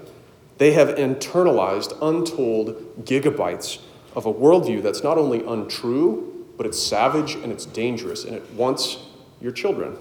they 0.58 0.72
have 0.72 0.88
internalized 0.96 1.96
untold 2.02 3.04
gigabytes 3.04 3.80
of 4.14 4.26
a 4.26 4.32
worldview 4.32 4.82
that's 4.82 5.02
not 5.02 5.18
only 5.18 5.44
untrue, 5.44 6.46
but 6.56 6.66
it's 6.66 6.80
savage 6.82 7.34
and 7.34 7.52
it's 7.52 7.64
dangerous 7.66 8.24
and 8.24 8.34
it 8.34 8.50
wants 8.52 8.98
your 9.40 9.52
children. 9.52 9.96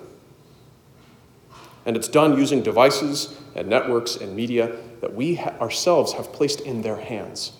And 1.86 1.96
it's 1.96 2.07
done 2.07 2.38
using 2.38 2.63
devices 2.63 3.39
and 3.55 3.67
networks 3.67 4.15
and 4.15 4.36
media 4.36 4.75
that 5.01 5.13
we 5.13 5.36
ha- 5.36 5.53
ourselves 5.62 6.13
have 6.13 6.34
placed 6.34 6.62
in 6.62 6.81
their 6.81 6.98
hands. 6.98 7.53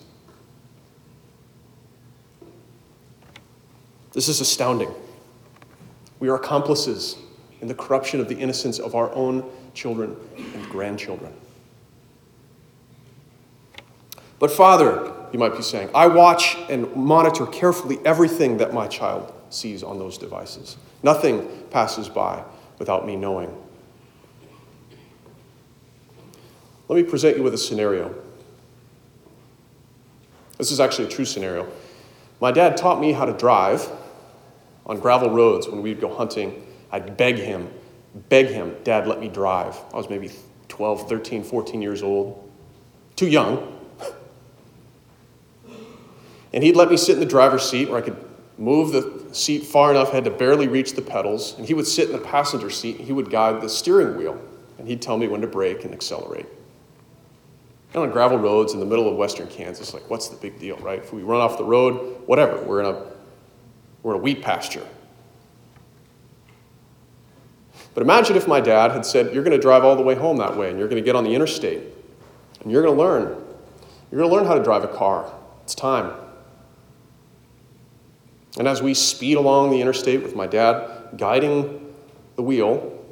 This 4.12 4.28
is 4.28 4.40
astounding. 4.40 4.92
We 6.18 6.28
are 6.28 6.34
accomplices 6.34 7.16
in 7.60 7.68
the 7.68 7.74
corruption 7.74 8.20
of 8.20 8.28
the 8.28 8.36
innocence 8.36 8.78
of 8.78 8.94
our 8.94 9.12
own 9.14 9.44
children 9.74 10.16
and 10.36 10.68
grandchildren. 10.68 11.32
But, 14.38 14.50
Father, 14.50 15.12
you 15.32 15.38
might 15.38 15.56
be 15.56 15.62
saying, 15.62 15.90
I 15.94 16.06
watch 16.06 16.56
and 16.70 16.94
monitor 16.94 17.46
carefully 17.46 17.98
everything 18.04 18.58
that 18.58 18.72
my 18.72 18.86
child 18.86 19.32
sees 19.50 19.82
on 19.82 19.98
those 19.98 20.16
devices. 20.16 20.76
Nothing 21.02 21.48
passes 21.70 22.08
by 22.08 22.44
without 22.78 23.06
me 23.06 23.16
knowing. 23.16 23.54
Let 26.88 26.96
me 26.96 27.02
present 27.02 27.36
you 27.36 27.42
with 27.42 27.54
a 27.54 27.58
scenario. 27.58 28.14
This 30.56 30.70
is 30.70 30.80
actually 30.80 31.06
a 31.06 31.10
true 31.10 31.24
scenario. 31.24 31.70
My 32.40 32.52
dad 32.52 32.76
taught 32.76 33.00
me 33.00 33.12
how 33.12 33.24
to 33.24 33.32
drive 33.32 33.88
on 34.86 34.98
gravel 35.00 35.30
roads 35.30 35.68
when 35.68 35.82
we'd 35.82 36.00
go 36.00 36.14
hunting. 36.14 36.64
I'd 36.90 37.16
beg 37.16 37.36
him, 37.36 37.70
beg 38.28 38.46
him, 38.46 38.76
Dad, 38.84 39.06
let 39.06 39.20
me 39.20 39.28
drive. 39.28 39.76
I 39.92 39.96
was 39.96 40.08
maybe 40.08 40.30
12, 40.68 41.08
13, 41.08 41.42
14 41.44 41.82
years 41.82 42.02
old. 42.02 42.50
Too 43.16 43.28
young. 43.28 43.74
And 46.50 46.64
he'd 46.64 46.76
let 46.76 46.88
me 46.88 46.96
sit 46.96 47.12
in 47.12 47.20
the 47.20 47.26
driver's 47.26 47.68
seat 47.68 47.90
where 47.90 47.98
I 47.98 48.00
could 48.00 48.16
move 48.56 48.92
the 48.92 49.34
seat 49.34 49.64
far 49.64 49.90
enough, 49.90 50.12
had 50.12 50.24
to 50.24 50.30
barely 50.30 50.66
reach 50.66 50.94
the 50.94 51.02
pedals. 51.02 51.56
And 51.58 51.66
he 51.66 51.74
would 51.74 51.86
sit 51.86 52.06
in 52.06 52.12
the 52.12 52.22
passenger 52.22 52.70
seat 52.70 52.96
and 52.96 53.06
he 53.06 53.12
would 53.12 53.30
guide 53.30 53.60
the 53.60 53.68
steering 53.68 54.16
wheel. 54.16 54.40
And 54.78 54.88
he'd 54.88 55.02
tell 55.02 55.18
me 55.18 55.28
when 55.28 55.40
to 55.42 55.46
brake 55.46 55.84
and 55.84 55.92
accelerate. 55.92 56.46
And 57.94 58.02
on 58.02 58.10
gravel 58.10 58.38
roads 58.38 58.74
in 58.74 58.80
the 58.80 58.86
middle 58.86 59.08
of 59.08 59.16
western 59.16 59.48
Kansas, 59.48 59.94
like, 59.94 60.08
what's 60.10 60.28
the 60.28 60.36
big 60.36 60.58
deal, 60.58 60.76
right? 60.78 60.98
If 60.98 61.12
we 61.12 61.22
run 61.22 61.40
off 61.40 61.56
the 61.56 61.64
road, 61.64 62.22
whatever, 62.26 62.62
we're 62.62 62.80
in 62.80 62.86
a, 62.86 63.06
we're 64.02 64.14
in 64.14 64.20
a 64.20 64.22
wheat 64.22 64.42
pasture. 64.42 64.86
But 67.98 68.04
imagine 68.04 68.36
if 68.36 68.46
my 68.46 68.60
dad 68.60 68.92
had 68.92 69.04
said, 69.04 69.34
You're 69.34 69.42
going 69.42 69.56
to 69.56 69.60
drive 69.60 69.82
all 69.82 69.96
the 69.96 70.02
way 70.02 70.14
home 70.14 70.36
that 70.36 70.56
way, 70.56 70.70
and 70.70 70.78
you're 70.78 70.86
going 70.86 71.02
to 71.02 71.04
get 71.04 71.16
on 71.16 71.24
the 71.24 71.34
interstate, 71.34 71.82
and 72.60 72.70
you're 72.70 72.80
going 72.80 72.96
to 72.96 73.02
learn. 73.02 73.22
You're 74.12 74.20
going 74.20 74.30
to 74.30 74.36
learn 74.36 74.46
how 74.46 74.54
to 74.54 74.62
drive 74.62 74.84
a 74.84 74.86
car. 74.86 75.28
It's 75.64 75.74
time. 75.74 76.12
And 78.56 78.68
as 78.68 78.80
we 78.80 78.94
speed 78.94 79.36
along 79.36 79.72
the 79.72 79.80
interstate 79.80 80.22
with 80.22 80.36
my 80.36 80.46
dad 80.46 81.08
guiding 81.16 81.92
the 82.36 82.42
wheel, 82.42 83.04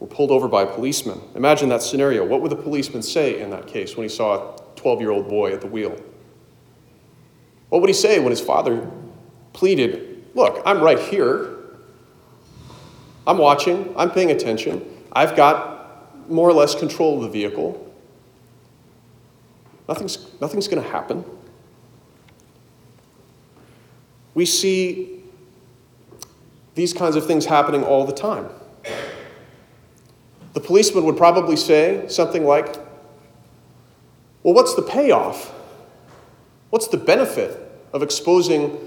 we're 0.00 0.06
pulled 0.06 0.30
over 0.30 0.48
by 0.48 0.62
a 0.62 0.66
policeman. 0.66 1.20
Imagine 1.34 1.68
that 1.68 1.82
scenario. 1.82 2.24
What 2.24 2.40
would 2.40 2.52
the 2.52 2.56
policeman 2.56 3.02
say 3.02 3.38
in 3.38 3.50
that 3.50 3.66
case 3.66 3.98
when 3.98 4.04
he 4.04 4.08
saw 4.08 4.56
a 4.56 4.62
12 4.76 5.02
year 5.02 5.10
old 5.10 5.28
boy 5.28 5.52
at 5.52 5.60
the 5.60 5.66
wheel? 5.66 5.94
What 7.68 7.82
would 7.82 7.90
he 7.90 7.94
say 7.94 8.18
when 8.18 8.30
his 8.30 8.40
father 8.40 8.90
pleaded, 9.52 10.24
Look, 10.34 10.62
I'm 10.64 10.80
right 10.80 10.98
here. 10.98 11.58
I'm 13.26 13.38
watching, 13.38 13.92
I'm 13.96 14.10
paying 14.10 14.30
attention. 14.30 14.84
I've 15.12 15.36
got 15.36 16.28
more 16.30 16.48
or 16.48 16.52
less 16.52 16.74
control 16.74 17.16
of 17.16 17.22
the 17.22 17.28
vehicle. 17.28 17.78
Nothing's, 19.88 20.26
nothing's 20.40 20.68
going 20.68 20.82
to 20.82 20.88
happen. 20.88 21.24
We 24.34 24.46
see 24.46 25.20
these 26.74 26.92
kinds 26.92 27.16
of 27.16 27.26
things 27.26 27.44
happening 27.44 27.84
all 27.84 28.06
the 28.06 28.12
time. 28.12 28.48
The 30.54 30.60
policeman 30.60 31.04
would 31.04 31.16
probably 31.16 31.56
say 31.56 32.06
something 32.08 32.44
like, 32.44 32.76
Well, 34.42 34.54
what's 34.54 34.74
the 34.74 34.82
payoff? 34.82 35.52
What's 36.70 36.88
the 36.88 36.96
benefit 36.96 37.58
of 37.92 38.02
exposing 38.02 38.78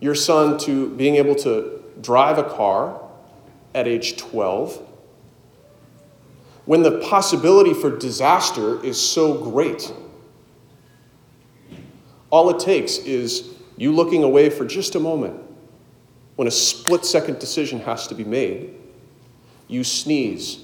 your 0.00 0.14
son 0.14 0.58
to 0.58 0.90
being 0.94 1.16
able 1.16 1.34
to 1.36 1.82
drive 2.00 2.38
a 2.38 2.44
car 2.44 3.00
at 3.74 3.88
age 3.88 4.16
12 4.16 4.88
when 6.64 6.82
the 6.82 7.00
possibility 7.00 7.74
for 7.74 7.96
disaster 7.96 8.84
is 8.84 9.00
so 9.00 9.34
great? 9.34 9.92
All 12.30 12.50
it 12.50 12.60
takes 12.60 12.98
is 12.98 13.54
you 13.76 13.92
looking 13.92 14.22
away 14.22 14.48
for 14.48 14.64
just 14.64 14.94
a 14.94 15.00
moment 15.00 15.40
when 16.36 16.48
a 16.48 16.52
split 16.52 17.04
second 17.04 17.38
decision 17.38 17.80
has 17.80 18.06
to 18.06 18.14
be 18.14 18.24
made. 18.24 18.74
You 19.68 19.84
sneeze, 19.84 20.60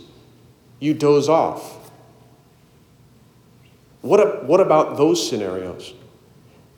you 0.79 0.95
doze 0.95 1.29
off. 1.29 1.91
What, 4.01 4.45
what 4.45 4.61
about 4.61 4.97
those 4.97 5.29
scenarios? 5.29 5.95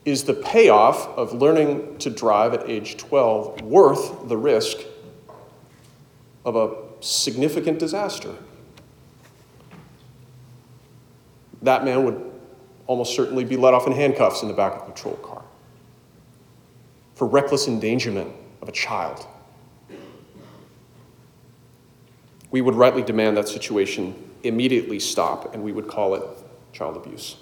Is 0.05 0.25
the 0.25 0.35
payoff 0.35 1.07
of 1.09 1.35
learning 1.35 1.99
to 1.99 2.11
drive 2.11 2.55
at 2.55 2.69
age 2.69 2.97
12 2.97 3.61
worth 3.63 4.29
the 4.29 4.37
risk 4.37 4.79
of 6.45 6.57
a 6.57 6.75
significant 7.01 7.79
disaster? 7.79 8.35
That 11.63 11.85
man 11.85 12.05
would 12.05 12.31
almost 12.87 13.15
certainly 13.15 13.45
be 13.45 13.57
let 13.57 13.75
off 13.75 13.87
in 13.87 13.93
handcuffs 13.93 14.43
in 14.43 14.49
the 14.49 14.55
back 14.55 14.75
of 14.75 14.83
a 14.83 14.91
patrol 14.91 15.15
car 15.17 15.43
for 17.15 17.27
reckless 17.27 17.69
endangerment 17.69 18.33
of 18.63 18.69
a 18.69 18.73
child. 18.73 19.27
We 22.51 22.63
would 22.63 22.75
rightly 22.75 23.03
demand 23.03 23.37
that 23.37 23.47
situation 23.47 24.15
immediately 24.43 24.99
stop, 24.99 25.55
and 25.55 25.63
we 25.63 25.71
would 25.71 25.87
call 25.87 26.15
it 26.15 26.23
child 26.73 26.97
abuse. 26.97 27.37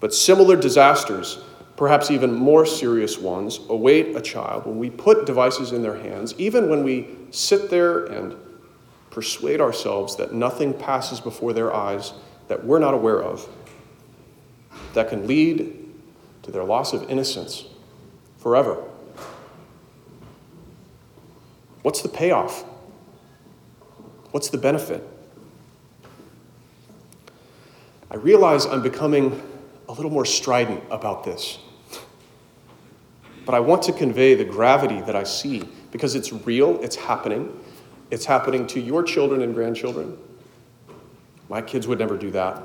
But 0.00 0.14
similar 0.14 0.56
disasters, 0.56 1.40
perhaps 1.76 2.10
even 2.10 2.32
more 2.32 2.64
serious 2.64 3.18
ones, 3.18 3.60
await 3.68 4.14
a 4.16 4.20
child 4.20 4.66
when 4.66 4.78
we 4.78 4.90
put 4.90 5.26
devices 5.26 5.72
in 5.72 5.82
their 5.82 5.96
hands, 5.96 6.34
even 6.38 6.68
when 6.68 6.84
we 6.84 7.08
sit 7.30 7.70
there 7.70 8.04
and 8.06 8.36
persuade 9.10 9.60
ourselves 9.60 10.16
that 10.16 10.32
nothing 10.32 10.72
passes 10.72 11.20
before 11.20 11.52
their 11.52 11.74
eyes 11.74 12.12
that 12.48 12.64
we're 12.64 12.78
not 12.78 12.94
aware 12.94 13.22
of, 13.22 13.48
that 14.92 15.08
can 15.08 15.26
lead 15.26 15.92
to 16.42 16.50
their 16.50 16.64
loss 16.64 16.92
of 16.92 17.10
innocence 17.10 17.64
forever. 18.38 18.84
What's 21.82 22.02
the 22.02 22.08
payoff? 22.08 22.64
What's 24.30 24.48
the 24.48 24.58
benefit? 24.58 25.06
I 28.10 28.16
realize 28.16 28.66
I'm 28.66 28.82
becoming 28.82 29.42
little 29.94 30.10
more 30.10 30.24
strident 30.24 30.82
about 30.90 31.24
this. 31.24 31.58
But 33.46 33.54
I 33.54 33.60
want 33.60 33.82
to 33.84 33.92
convey 33.92 34.34
the 34.34 34.44
gravity 34.44 35.00
that 35.02 35.14
I 35.14 35.24
see 35.24 35.68
because 35.90 36.14
it's 36.14 36.32
real, 36.32 36.80
it's 36.82 36.96
happening. 36.96 37.60
It's 38.10 38.24
happening 38.24 38.66
to 38.68 38.80
your 38.80 39.02
children 39.02 39.42
and 39.42 39.54
grandchildren. 39.54 40.16
My 41.48 41.60
kids 41.60 41.86
would 41.86 41.98
never 41.98 42.16
do 42.16 42.30
that. 42.30 42.62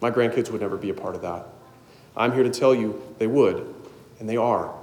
My 0.00 0.10
grandkids 0.10 0.50
would 0.50 0.60
never 0.60 0.76
be 0.76 0.90
a 0.90 0.94
part 0.94 1.14
of 1.14 1.22
that. 1.22 1.46
I'm 2.16 2.32
here 2.32 2.42
to 2.42 2.50
tell 2.50 2.74
you 2.74 3.00
they 3.18 3.26
would 3.26 3.74
and 4.20 4.28
they 4.28 4.36
are. 4.36 4.74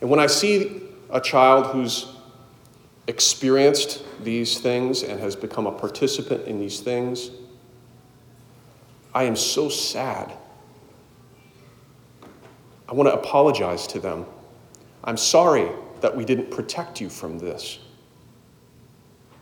And 0.00 0.08
when 0.08 0.20
I 0.20 0.26
see 0.26 0.82
a 1.10 1.20
child 1.20 1.66
who's 1.66 2.14
experienced 3.06 4.04
these 4.22 4.60
things 4.60 5.02
and 5.02 5.18
has 5.20 5.34
become 5.34 5.66
a 5.66 5.72
participant 5.72 6.46
in 6.46 6.58
these 6.58 6.80
things, 6.80 7.30
I 9.14 9.24
am 9.24 9.36
so 9.36 9.68
sad. 9.68 10.32
I 12.88 12.92
want 12.92 13.08
to 13.08 13.14
apologize 13.14 13.86
to 13.88 14.00
them. 14.00 14.26
I'm 15.04 15.16
sorry 15.16 15.68
that 16.00 16.16
we 16.16 16.24
didn't 16.24 16.50
protect 16.50 17.00
you 17.00 17.08
from 17.08 17.38
this. 17.38 17.78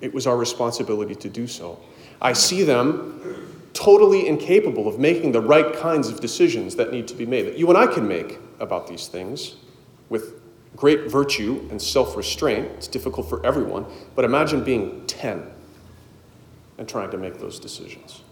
It 0.00 0.12
was 0.12 0.26
our 0.26 0.36
responsibility 0.36 1.14
to 1.16 1.28
do 1.28 1.46
so. 1.46 1.80
I 2.20 2.32
see 2.32 2.62
them 2.62 3.48
totally 3.72 4.26
incapable 4.26 4.88
of 4.88 4.98
making 4.98 5.32
the 5.32 5.40
right 5.40 5.74
kinds 5.74 6.08
of 6.08 6.20
decisions 6.20 6.76
that 6.76 6.92
need 6.92 7.08
to 7.08 7.14
be 7.14 7.26
made, 7.26 7.46
that 7.46 7.58
you 7.58 7.68
and 7.68 7.78
I 7.78 7.86
can 7.86 8.06
make 8.06 8.38
about 8.60 8.86
these 8.86 9.06
things 9.06 9.56
with 10.08 10.40
great 10.76 11.10
virtue 11.10 11.66
and 11.70 11.80
self 11.80 12.16
restraint. 12.16 12.66
It's 12.76 12.88
difficult 12.88 13.28
for 13.28 13.44
everyone, 13.44 13.86
but 14.14 14.24
imagine 14.24 14.64
being 14.64 15.06
10 15.06 15.46
and 16.78 16.88
trying 16.88 17.10
to 17.10 17.18
make 17.18 17.38
those 17.38 17.58
decisions. 17.58 18.22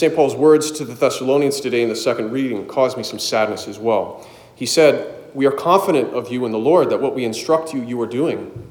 St. 0.00 0.16
Paul's 0.16 0.34
words 0.34 0.70
to 0.70 0.86
the 0.86 0.94
Thessalonians 0.94 1.60
today 1.60 1.82
in 1.82 1.90
the 1.90 1.94
second 1.94 2.30
reading 2.30 2.66
caused 2.66 2.96
me 2.96 3.02
some 3.02 3.18
sadness 3.18 3.68
as 3.68 3.78
well. 3.78 4.26
He 4.54 4.64
said, 4.64 5.14
We 5.34 5.44
are 5.44 5.52
confident 5.52 6.14
of 6.14 6.32
you 6.32 6.46
in 6.46 6.52
the 6.52 6.58
Lord 6.58 6.88
that 6.88 7.02
what 7.02 7.14
we 7.14 7.26
instruct 7.26 7.74
you, 7.74 7.82
you 7.82 8.00
are 8.00 8.06
doing 8.06 8.66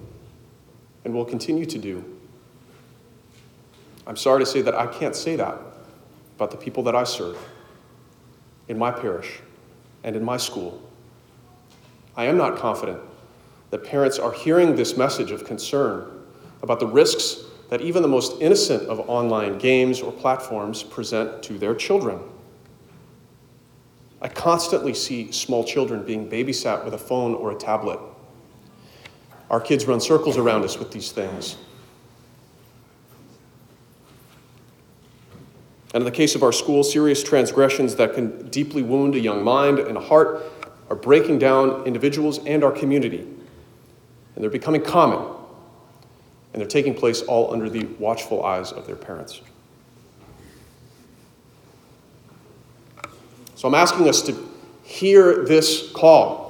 and 1.06 1.14
will 1.14 1.26
continue 1.26 1.68
to 1.68 1.78
do. 1.78 2.04
I'm 4.08 4.18
sorry 4.18 4.40
to 4.40 4.46
say 4.48 4.64
that 4.64 4.74
I 4.74 4.88
can't 4.88 5.16
say 5.16 5.36
that 5.36 5.56
about 6.36 6.50
the 6.50 6.58
people 6.58 6.82
that 6.82 6.96
I 6.96 7.04
serve 7.04 7.38
in 8.68 8.80
my 8.80 8.90
parish 8.90 9.40
and 10.04 10.16
in 10.16 10.24
my 10.24 10.38
school. 10.38 10.82
I 12.18 12.26
am 12.26 12.38
not 12.38 12.58
confident 12.58 13.02
that 13.70 13.84
parents 13.84 14.18
are 14.18 14.32
hearing 14.32 14.76
this 14.76 14.98
message 14.98 15.30
of 15.30 15.46
concern 15.46 16.12
about 16.64 16.80
the 16.80 16.88
risks 16.88 17.44
that 17.70 17.82
even 17.82 18.02
the 18.02 18.08
most 18.08 18.42
innocent 18.42 18.84
of 18.90 19.08
online 19.10 19.58
games 19.58 20.02
or 20.02 20.12
platforms 20.12 20.84
present 20.84 21.44
to 21.44 21.58
their 21.58 21.76
children. 21.76 22.20
I 24.22 24.28
constantly 24.28 24.94
see 24.94 25.32
small 25.32 25.64
children 25.64 26.04
being 26.04 26.30
babysat 26.30 26.84
with 26.84 26.94
a 26.94 26.98
phone 26.98 27.36
or 27.36 27.52
a 27.52 27.56
tablet. 27.56 28.00
Our 29.50 29.62
kids 29.62 29.86
run 29.86 30.02
circles 30.02 30.38
around 30.38 30.64
us 30.64 30.78
with 30.78 30.92
these 30.92 31.12
things. 31.12 31.58
And 35.94 36.02
in 36.02 36.06
the 36.06 36.12
case 36.12 36.36
of 36.36 36.44
our 36.44 36.52
school, 36.52 36.84
serious 36.84 37.24
transgressions 37.24 37.96
that 37.96 38.14
can 38.14 38.50
deeply 38.50 38.84
wound 38.84 39.16
a 39.16 39.20
young 39.20 39.44
mind 39.44 39.80
and 39.80 39.98
a 39.98 40.02
heart 40.02 40.44
are 40.90 40.96
breaking 40.96 41.40
down 41.40 41.84
individuals 41.86 42.40
and 42.46 42.64
our 42.64 42.72
community. 42.72 43.22
And 43.22 44.44
they're 44.44 44.50
becoming 44.50 44.84
common. 44.84 45.39
And 46.54 46.62
they're 46.62 46.68
taking 46.68 46.96
place 46.96 47.22
all 47.22 47.54
under 47.54 47.70
the 47.70 47.86
watchful 48.00 48.44
eyes 48.44 48.72
of 48.72 48.88
their 48.88 48.96
parents. 48.96 49.42
So 53.56 53.68
I'm 53.68 53.76
asking 53.76 54.08
us 54.08 54.22
to 54.24 54.36
hear 54.84 55.44
this 55.44 55.92
call 55.92 56.50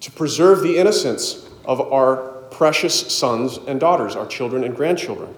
to 0.00 0.12
preserve 0.12 0.62
the 0.62 0.76
innocence 0.76 1.48
of 1.64 1.80
our 1.92 2.16
precious 2.50 3.12
sons 3.12 3.58
and 3.66 3.80
daughters, 3.80 4.14
our 4.14 4.26
children 4.26 4.62
and 4.62 4.76
grandchildren, 4.76 5.34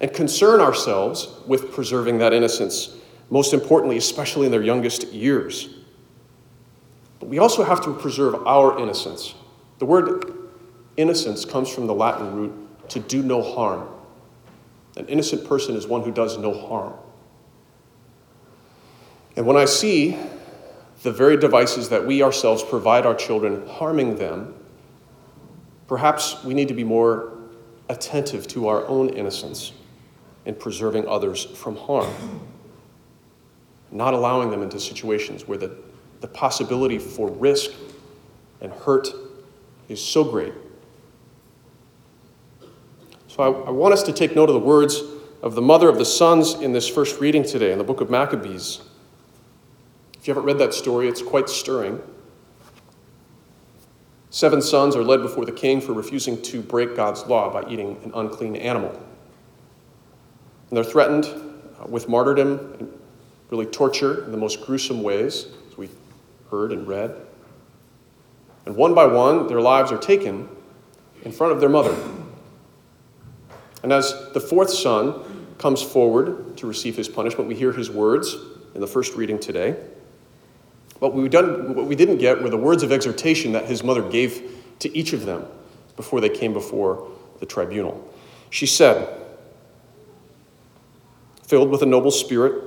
and 0.00 0.12
concern 0.12 0.60
ourselves 0.60 1.28
with 1.46 1.72
preserving 1.72 2.18
that 2.18 2.32
innocence, 2.32 2.96
most 3.30 3.54
importantly, 3.54 3.96
especially 3.96 4.46
in 4.46 4.52
their 4.52 4.62
youngest 4.62 5.12
years. 5.12 5.70
But 7.20 7.28
we 7.28 7.38
also 7.38 7.64
have 7.64 7.80
to 7.82 7.94
preserve 7.94 8.34
our 8.46 8.78
innocence. 8.78 9.34
The 9.78 9.86
word 9.86 10.45
innocence 10.96 11.44
comes 11.44 11.68
from 11.68 11.86
the 11.86 11.94
Latin 11.94 12.34
root 12.34 12.88
to 12.90 13.00
do 13.00 13.22
no 13.22 13.42
harm. 13.42 13.88
An 14.96 15.06
innocent 15.08 15.46
person 15.46 15.76
is 15.76 15.86
one 15.86 16.02
who 16.02 16.10
does 16.10 16.38
no 16.38 16.52
harm. 16.52 16.94
And 19.36 19.46
when 19.46 19.56
I 19.56 19.66
see 19.66 20.16
the 21.02 21.12
very 21.12 21.36
devices 21.36 21.90
that 21.90 22.06
we 22.06 22.22
ourselves 22.22 22.62
provide 22.62 23.04
our 23.04 23.14
children 23.14 23.66
harming 23.68 24.16
them, 24.16 24.54
perhaps 25.86 26.42
we 26.42 26.54
need 26.54 26.68
to 26.68 26.74
be 26.74 26.84
more 26.84 27.32
attentive 27.88 28.48
to 28.48 28.68
our 28.68 28.86
own 28.86 29.10
innocence 29.10 29.72
in 30.46 30.54
preserving 30.54 31.06
others 31.06 31.44
from 31.44 31.76
harm, 31.76 32.40
not 33.90 34.14
allowing 34.14 34.50
them 34.50 34.62
into 34.62 34.80
situations 34.80 35.46
where 35.46 35.58
the, 35.58 35.76
the 36.20 36.28
possibility 36.28 36.98
for 36.98 37.30
risk 37.30 37.72
and 38.60 38.72
hurt 38.72 39.08
is 39.88 40.02
so 40.02 40.24
great. 40.24 40.54
So 43.36 43.42
I, 43.42 43.68
I 43.68 43.70
want 43.70 43.92
us 43.92 44.02
to 44.04 44.14
take 44.14 44.34
note 44.34 44.48
of 44.48 44.54
the 44.54 44.60
words 44.60 45.02
of 45.42 45.54
the 45.54 45.60
mother 45.60 45.90
of 45.90 45.98
the 45.98 46.06
sons 46.06 46.54
in 46.54 46.72
this 46.72 46.88
first 46.88 47.20
reading 47.20 47.42
today 47.42 47.70
in 47.70 47.76
the 47.76 47.84
book 47.84 48.00
of 48.00 48.08
Maccabees. 48.08 48.80
If 50.18 50.26
you 50.26 50.32
haven't 50.32 50.46
read 50.46 50.56
that 50.58 50.72
story, 50.72 51.06
it's 51.06 51.20
quite 51.20 51.50
stirring. 51.50 52.00
Seven 54.30 54.62
sons 54.62 54.96
are 54.96 55.04
led 55.04 55.20
before 55.20 55.44
the 55.44 55.52
king 55.52 55.82
for 55.82 55.92
refusing 55.92 56.40
to 56.42 56.62
break 56.62 56.96
God's 56.96 57.26
law 57.26 57.52
by 57.52 57.68
eating 57.70 58.00
an 58.04 58.12
unclean 58.14 58.56
animal. 58.56 58.90
And 60.70 60.76
they're 60.76 60.82
threatened 60.82 61.26
uh, 61.26 61.86
with 61.88 62.08
martyrdom 62.08 62.74
and 62.78 63.00
really 63.50 63.66
torture 63.66 64.24
in 64.24 64.32
the 64.32 64.38
most 64.38 64.64
gruesome 64.64 65.02
ways, 65.02 65.48
as 65.70 65.76
we 65.76 65.90
heard 66.50 66.72
and 66.72 66.88
read. 66.88 67.14
And 68.64 68.76
one 68.76 68.94
by 68.94 69.04
one, 69.04 69.46
their 69.46 69.60
lives 69.60 69.92
are 69.92 69.98
taken 69.98 70.48
in 71.22 71.32
front 71.32 71.52
of 71.52 71.60
their 71.60 71.68
mother. 71.68 71.94
And 73.86 73.92
as 73.92 74.32
the 74.32 74.40
fourth 74.40 74.70
son 74.70 75.54
comes 75.58 75.80
forward 75.80 76.56
to 76.56 76.66
receive 76.66 76.96
his 76.96 77.08
punishment, 77.08 77.46
we 77.46 77.54
hear 77.54 77.70
his 77.70 77.88
words 77.88 78.34
in 78.74 78.80
the 78.80 78.86
first 78.88 79.14
reading 79.14 79.38
today. 79.38 79.76
What 80.98 81.14
we, 81.14 81.28
done, 81.28 81.72
what 81.72 81.86
we 81.86 81.94
didn't 81.94 82.18
get 82.18 82.42
were 82.42 82.50
the 82.50 82.56
words 82.56 82.82
of 82.82 82.90
exhortation 82.90 83.52
that 83.52 83.66
his 83.66 83.84
mother 83.84 84.02
gave 84.02 84.60
to 84.80 84.98
each 84.98 85.12
of 85.12 85.24
them 85.24 85.44
before 85.94 86.20
they 86.20 86.28
came 86.28 86.52
before 86.52 87.08
the 87.38 87.46
tribunal. 87.46 88.12
She 88.50 88.66
said, 88.66 89.08
filled 91.44 91.70
with 91.70 91.82
a 91.82 91.86
noble 91.86 92.10
spirit 92.10 92.64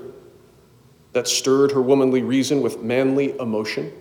that 1.11 1.27
stirred 1.27 1.73
her 1.73 1.81
womanly 1.81 2.23
reason 2.23 2.61
with 2.61 2.81
manly 2.81 3.37
emotion, 3.39 3.91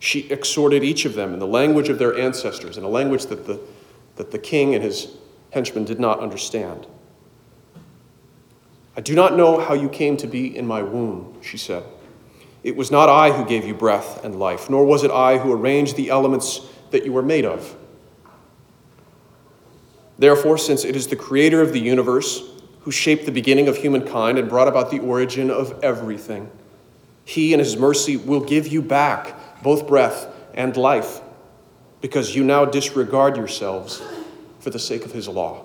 she 0.00 0.28
exhorted 0.32 0.82
each 0.82 1.04
of 1.04 1.14
them 1.14 1.32
in 1.32 1.38
the 1.38 1.46
language 1.46 1.88
of 1.88 2.00
their 2.00 2.18
ancestors, 2.18 2.76
in 2.76 2.82
a 2.82 2.88
language 2.88 3.26
that 3.26 3.46
the, 3.46 3.60
that 4.16 4.32
the 4.32 4.38
king 4.40 4.74
and 4.74 4.82
his 4.82 5.16
henchmen 5.50 5.84
did 5.84 6.00
not 6.00 6.20
understand. 6.20 6.86
I 8.96 9.00
do 9.00 9.14
not 9.14 9.36
know 9.36 9.60
how 9.60 9.74
you 9.74 9.88
came 9.88 10.16
to 10.18 10.26
be 10.26 10.56
in 10.56 10.66
my 10.66 10.82
womb, 10.82 11.36
she 11.42 11.58
said. 11.58 11.82
It 12.62 12.76
was 12.76 12.90
not 12.90 13.08
I 13.08 13.30
who 13.30 13.44
gave 13.44 13.66
you 13.66 13.74
breath 13.74 14.24
and 14.24 14.38
life, 14.38 14.70
nor 14.70 14.84
was 14.84 15.04
it 15.04 15.10
I 15.10 15.38
who 15.38 15.52
arranged 15.52 15.96
the 15.96 16.10
elements 16.10 16.62
that 16.90 17.04
you 17.04 17.12
were 17.12 17.22
made 17.22 17.44
of. 17.44 17.76
Therefore, 20.18 20.56
since 20.56 20.84
it 20.84 20.96
is 20.96 21.08
the 21.08 21.16
creator 21.16 21.60
of 21.60 21.72
the 21.72 21.80
universe 21.80 22.42
who 22.80 22.90
shaped 22.90 23.26
the 23.26 23.32
beginning 23.32 23.68
of 23.68 23.76
humankind 23.76 24.38
and 24.38 24.48
brought 24.48 24.68
about 24.68 24.90
the 24.90 24.98
origin 25.00 25.50
of 25.50 25.78
everything, 25.84 26.50
he 27.24 27.52
in 27.52 27.58
his 27.58 27.76
mercy 27.76 28.16
will 28.16 28.40
give 28.40 28.66
you 28.66 28.80
back 28.80 29.62
both 29.62 29.86
breath 29.86 30.26
and 30.54 30.76
life, 30.76 31.20
because 32.00 32.34
you 32.34 32.44
now 32.44 32.64
disregard 32.64 33.36
yourselves 33.36 34.00
for 34.66 34.70
the 34.70 34.78
sake 34.80 35.04
of 35.04 35.12
his 35.12 35.28
law. 35.28 35.64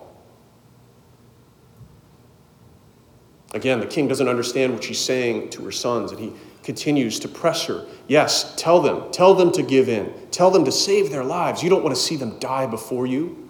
Again, 3.56 3.80
the 3.80 3.88
king 3.88 4.08
doesn't 4.08 4.28
understand 4.28 4.76
what 4.76 4.84
she's 4.84 5.00
saying 5.00 5.50
to 5.50 5.66
her 5.66 5.72
sons, 5.72 6.12
and 6.12 6.20
he 6.20 6.34
continues 6.62 7.18
to 7.22 7.28
press 7.28 7.66
her. 7.66 7.88
Yes, 8.08 8.54
tell 8.58 8.80
them. 8.80 9.12
Tell 9.12 9.34
them 9.34 9.52
to 9.54 9.64
give 9.64 9.90
in. 9.90 10.14
Tell 10.30 10.52
them 10.52 10.64
to 10.66 10.72
save 10.72 11.10
their 11.10 11.24
lives. 11.24 11.64
You 11.64 11.72
don't 11.72 11.84
want 11.84 11.96
to 11.96 12.00
see 12.00 12.16
them 12.16 12.38
die 12.38 12.68
before 12.68 13.08
you. 13.08 13.50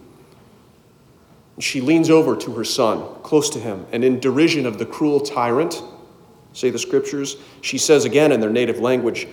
She 1.60 1.82
leans 1.82 2.10
over 2.10 2.38
to 2.38 2.54
her 2.54 2.64
son, 2.64 3.22
close 3.22 3.50
to 3.50 3.60
him, 3.60 3.86
and 3.92 4.06
in 4.06 4.22
derision 4.22 4.66
of 4.66 4.78
the 4.78 4.86
cruel 4.86 5.20
tyrant, 5.20 5.84
say 6.54 6.70
the 6.70 6.80
scriptures, 6.80 7.36
she 7.60 7.78
says 7.78 8.06
again 8.06 8.32
in 8.32 8.40
their 8.40 8.50
native 8.50 8.80
language, 8.80 9.28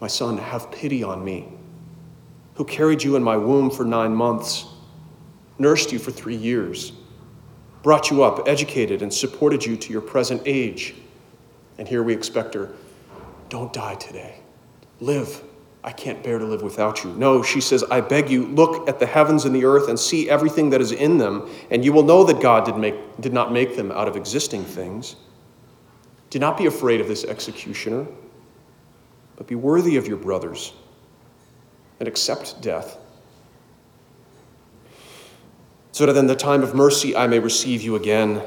My 0.00 0.06
son, 0.06 0.38
have 0.38 0.70
pity 0.70 1.02
on 1.02 1.24
me, 1.24 1.48
who 2.54 2.64
carried 2.64 3.02
you 3.02 3.16
in 3.16 3.24
my 3.24 3.36
womb 3.36 3.72
for 3.72 3.84
nine 3.84 4.14
months, 4.14 4.68
nursed 5.62 5.92
you 5.92 5.98
for 5.98 6.10
three 6.10 6.36
years, 6.36 6.92
brought 7.82 8.10
you 8.10 8.22
up, 8.22 8.46
educated, 8.46 9.00
and 9.00 9.14
supported 9.14 9.64
you 9.64 9.76
to 9.78 9.92
your 9.92 10.02
present 10.02 10.42
age. 10.44 10.94
And 11.78 11.88
here 11.88 12.02
we 12.02 12.12
expect 12.12 12.52
her 12.52 12.74
don't 13.48 13.72
die 13.72 13.94
today. 13.96 14.36
Live. 15.00 15.42
I 15.84 15.90
can't 15.90 16.22
bear 16.22 16.38
to 16.38 16.44
live 16.44 16.62
without 16.62 17.02
you. 17.02 17.12
No, 17.14 17.42
she 17.42 17.60
says, 17.60 17.82
I 17.90 18.00
beg 18.00 18.30
you, 18.30 18.46
look 18.46 18.88
at 18.88 19.00
the 19.00 19.06
heavens 19.06 19.44
and 19.44 19.54
the 19.54 19.64
earth 19.64 19.88
and 19.88 19.98
see 19.98 20.30
everything 20.30 20.70
that 20.70 20.80
is 20.80 20.92
in 20.92 21.18
them, 21.18 21.50
and 21.70 21.84
you 21.84 21.92
will 21.92 22.04
know 22.04 22.22
that 22.24 22.40
God 22.40 22.64
did, 22.64 22.76
make, 22.76 22.94
did 23.20 23.32
not 23.32 23.52
make 23.52 23.76
them 23.76 23.90
out 23.90 24.06
of 24.06 24.16
existing 24.16 24.64
things. 24.64 25.16
Do 26.30 26.38
not 26.38 26.56
be 26.56 26.66
afraid 26.66 27.00
of 27.00 27.08
this 27.08 27.24
executioner, 27.24 28.06
but 29.36 29.48
be 29.48 29.56
worthy 29.56 29.96
of 29.96 30.06
your 30.06 30.18
brothers 30.18 30.72
and 31.98 32.08
accept 32.08 32.62
death, 32.62 32.96
so 35.92 36.06
that 36.06 36.16
in 36.16 36.26
the 36.26 36.34
time 36.34 36.62
of 36.62 36.74
mercy 36.74 37.14
I 37.14 37.26
may 37.26 37.38
receive 37.38 37.82
you 37.82 37.94
again 37.94 38.42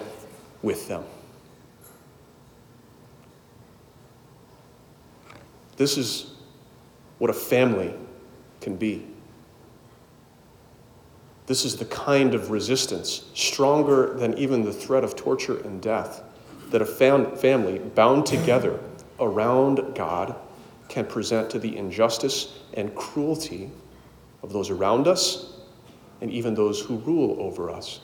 with 0.61 0.87
them. 0.87 1.05
This 5.77 5.97
is 5.97 6.33
what 7.19 7.29
a 7.29 7.33
family 7.33 7.93
can 8.61 8.75
be. 8.75 9.05
This 11.45 11.63
is 11.63 11.77
the 11.77 11.85
kind 11.85 12.33
of 12.33 12.49
resistance, 12.49 13.25
stronger 13.35 14.15
than 14.15 14.35
even 14.37 14.65
the 14.65 14.73
threat 14.73 15.03
of 15.03 15.15
torture 15.15 15.59
and 15.59 15.79
death, 15.79 16.23
that 16.71 16.81
a 16.81 16.85
fam- 16.85 17.35
family 17.35 17.77
bound 17.77 18.25
together 18.25 18.79
around 19.19 19.93
God 19.93 20.35
can 20.89 21.05
present 21.05 21.51
to 21.51 21.59
the 21.59 21.77
injustice 21.77 22.57
and 22.73 22.95
cruelty 22.95 23.69
of 24.41 24.51
those 24.51 24.71
around 24.71 25.07
us 25.07 25.54
and 26.21 26.31
even 26.31 26.55
those 26.55 26.81
who 26.81 26.97
rule 26.97 27.37
over 27.39 27.69
us. 27.69 27.99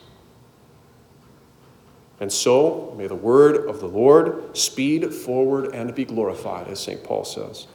And 2.20 2.32
so, 2.32 2.94
may 2.96 3.08
the 3.08 3.16
word 3.16 3.68
of 3.68 3.80
the 3.80 3.88
Lord 3.88 4.56
speed 4.56 5.12
forward 5.12 5.74
and 5.74 5.92
be 5.94 6.04
glorified, 6.04 6.68
as 6.68 6.78
St. 6.78 7.02
Paul 7.02 7.24
says. 7.24 7.66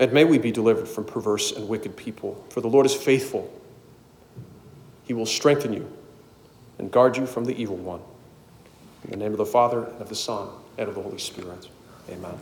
And 0.00 0.12
may 0.12 0.24
we 0.24 0.38
be 0.38 0.50
delivered 0.50 0.88
from 0.88 1.04
perverse 1.04 1.52
and 1.52 1.68
wicked 1.68 1.96
people, 1.96 2.44
for 2.48 2.60
the 2.60 2.68
Lord 2.68 2.86
is 2.86 2.94
faithful. 2.94 3.52
He 5.04 5.14
will 5.14 5.26
strengthen 5.26 5.72
you 5.72 5.90
and 6.78 6.90
guard 6.90 7.16
you 7.16 7.26
from 7.26 7.44
the 7.44 7.54
evil 7.60 7.76
one. 7.76 8.00
In 9.04 9.10
the 9.10 9.16
name 9.16 9.32
of 9.32 9.38
the 9.38 9.46
Father, 9.46 9.84
and 9.84 10.00
of 10.00 10.08
the 10.08 10.14
Son, 10.14 10.48
and 10.78 10.88
of 10.88 10.94
the 10.94 11.02
Holy 11.02 11.18
Spirit. 11.18 11.68
Amen. 12.08 12.38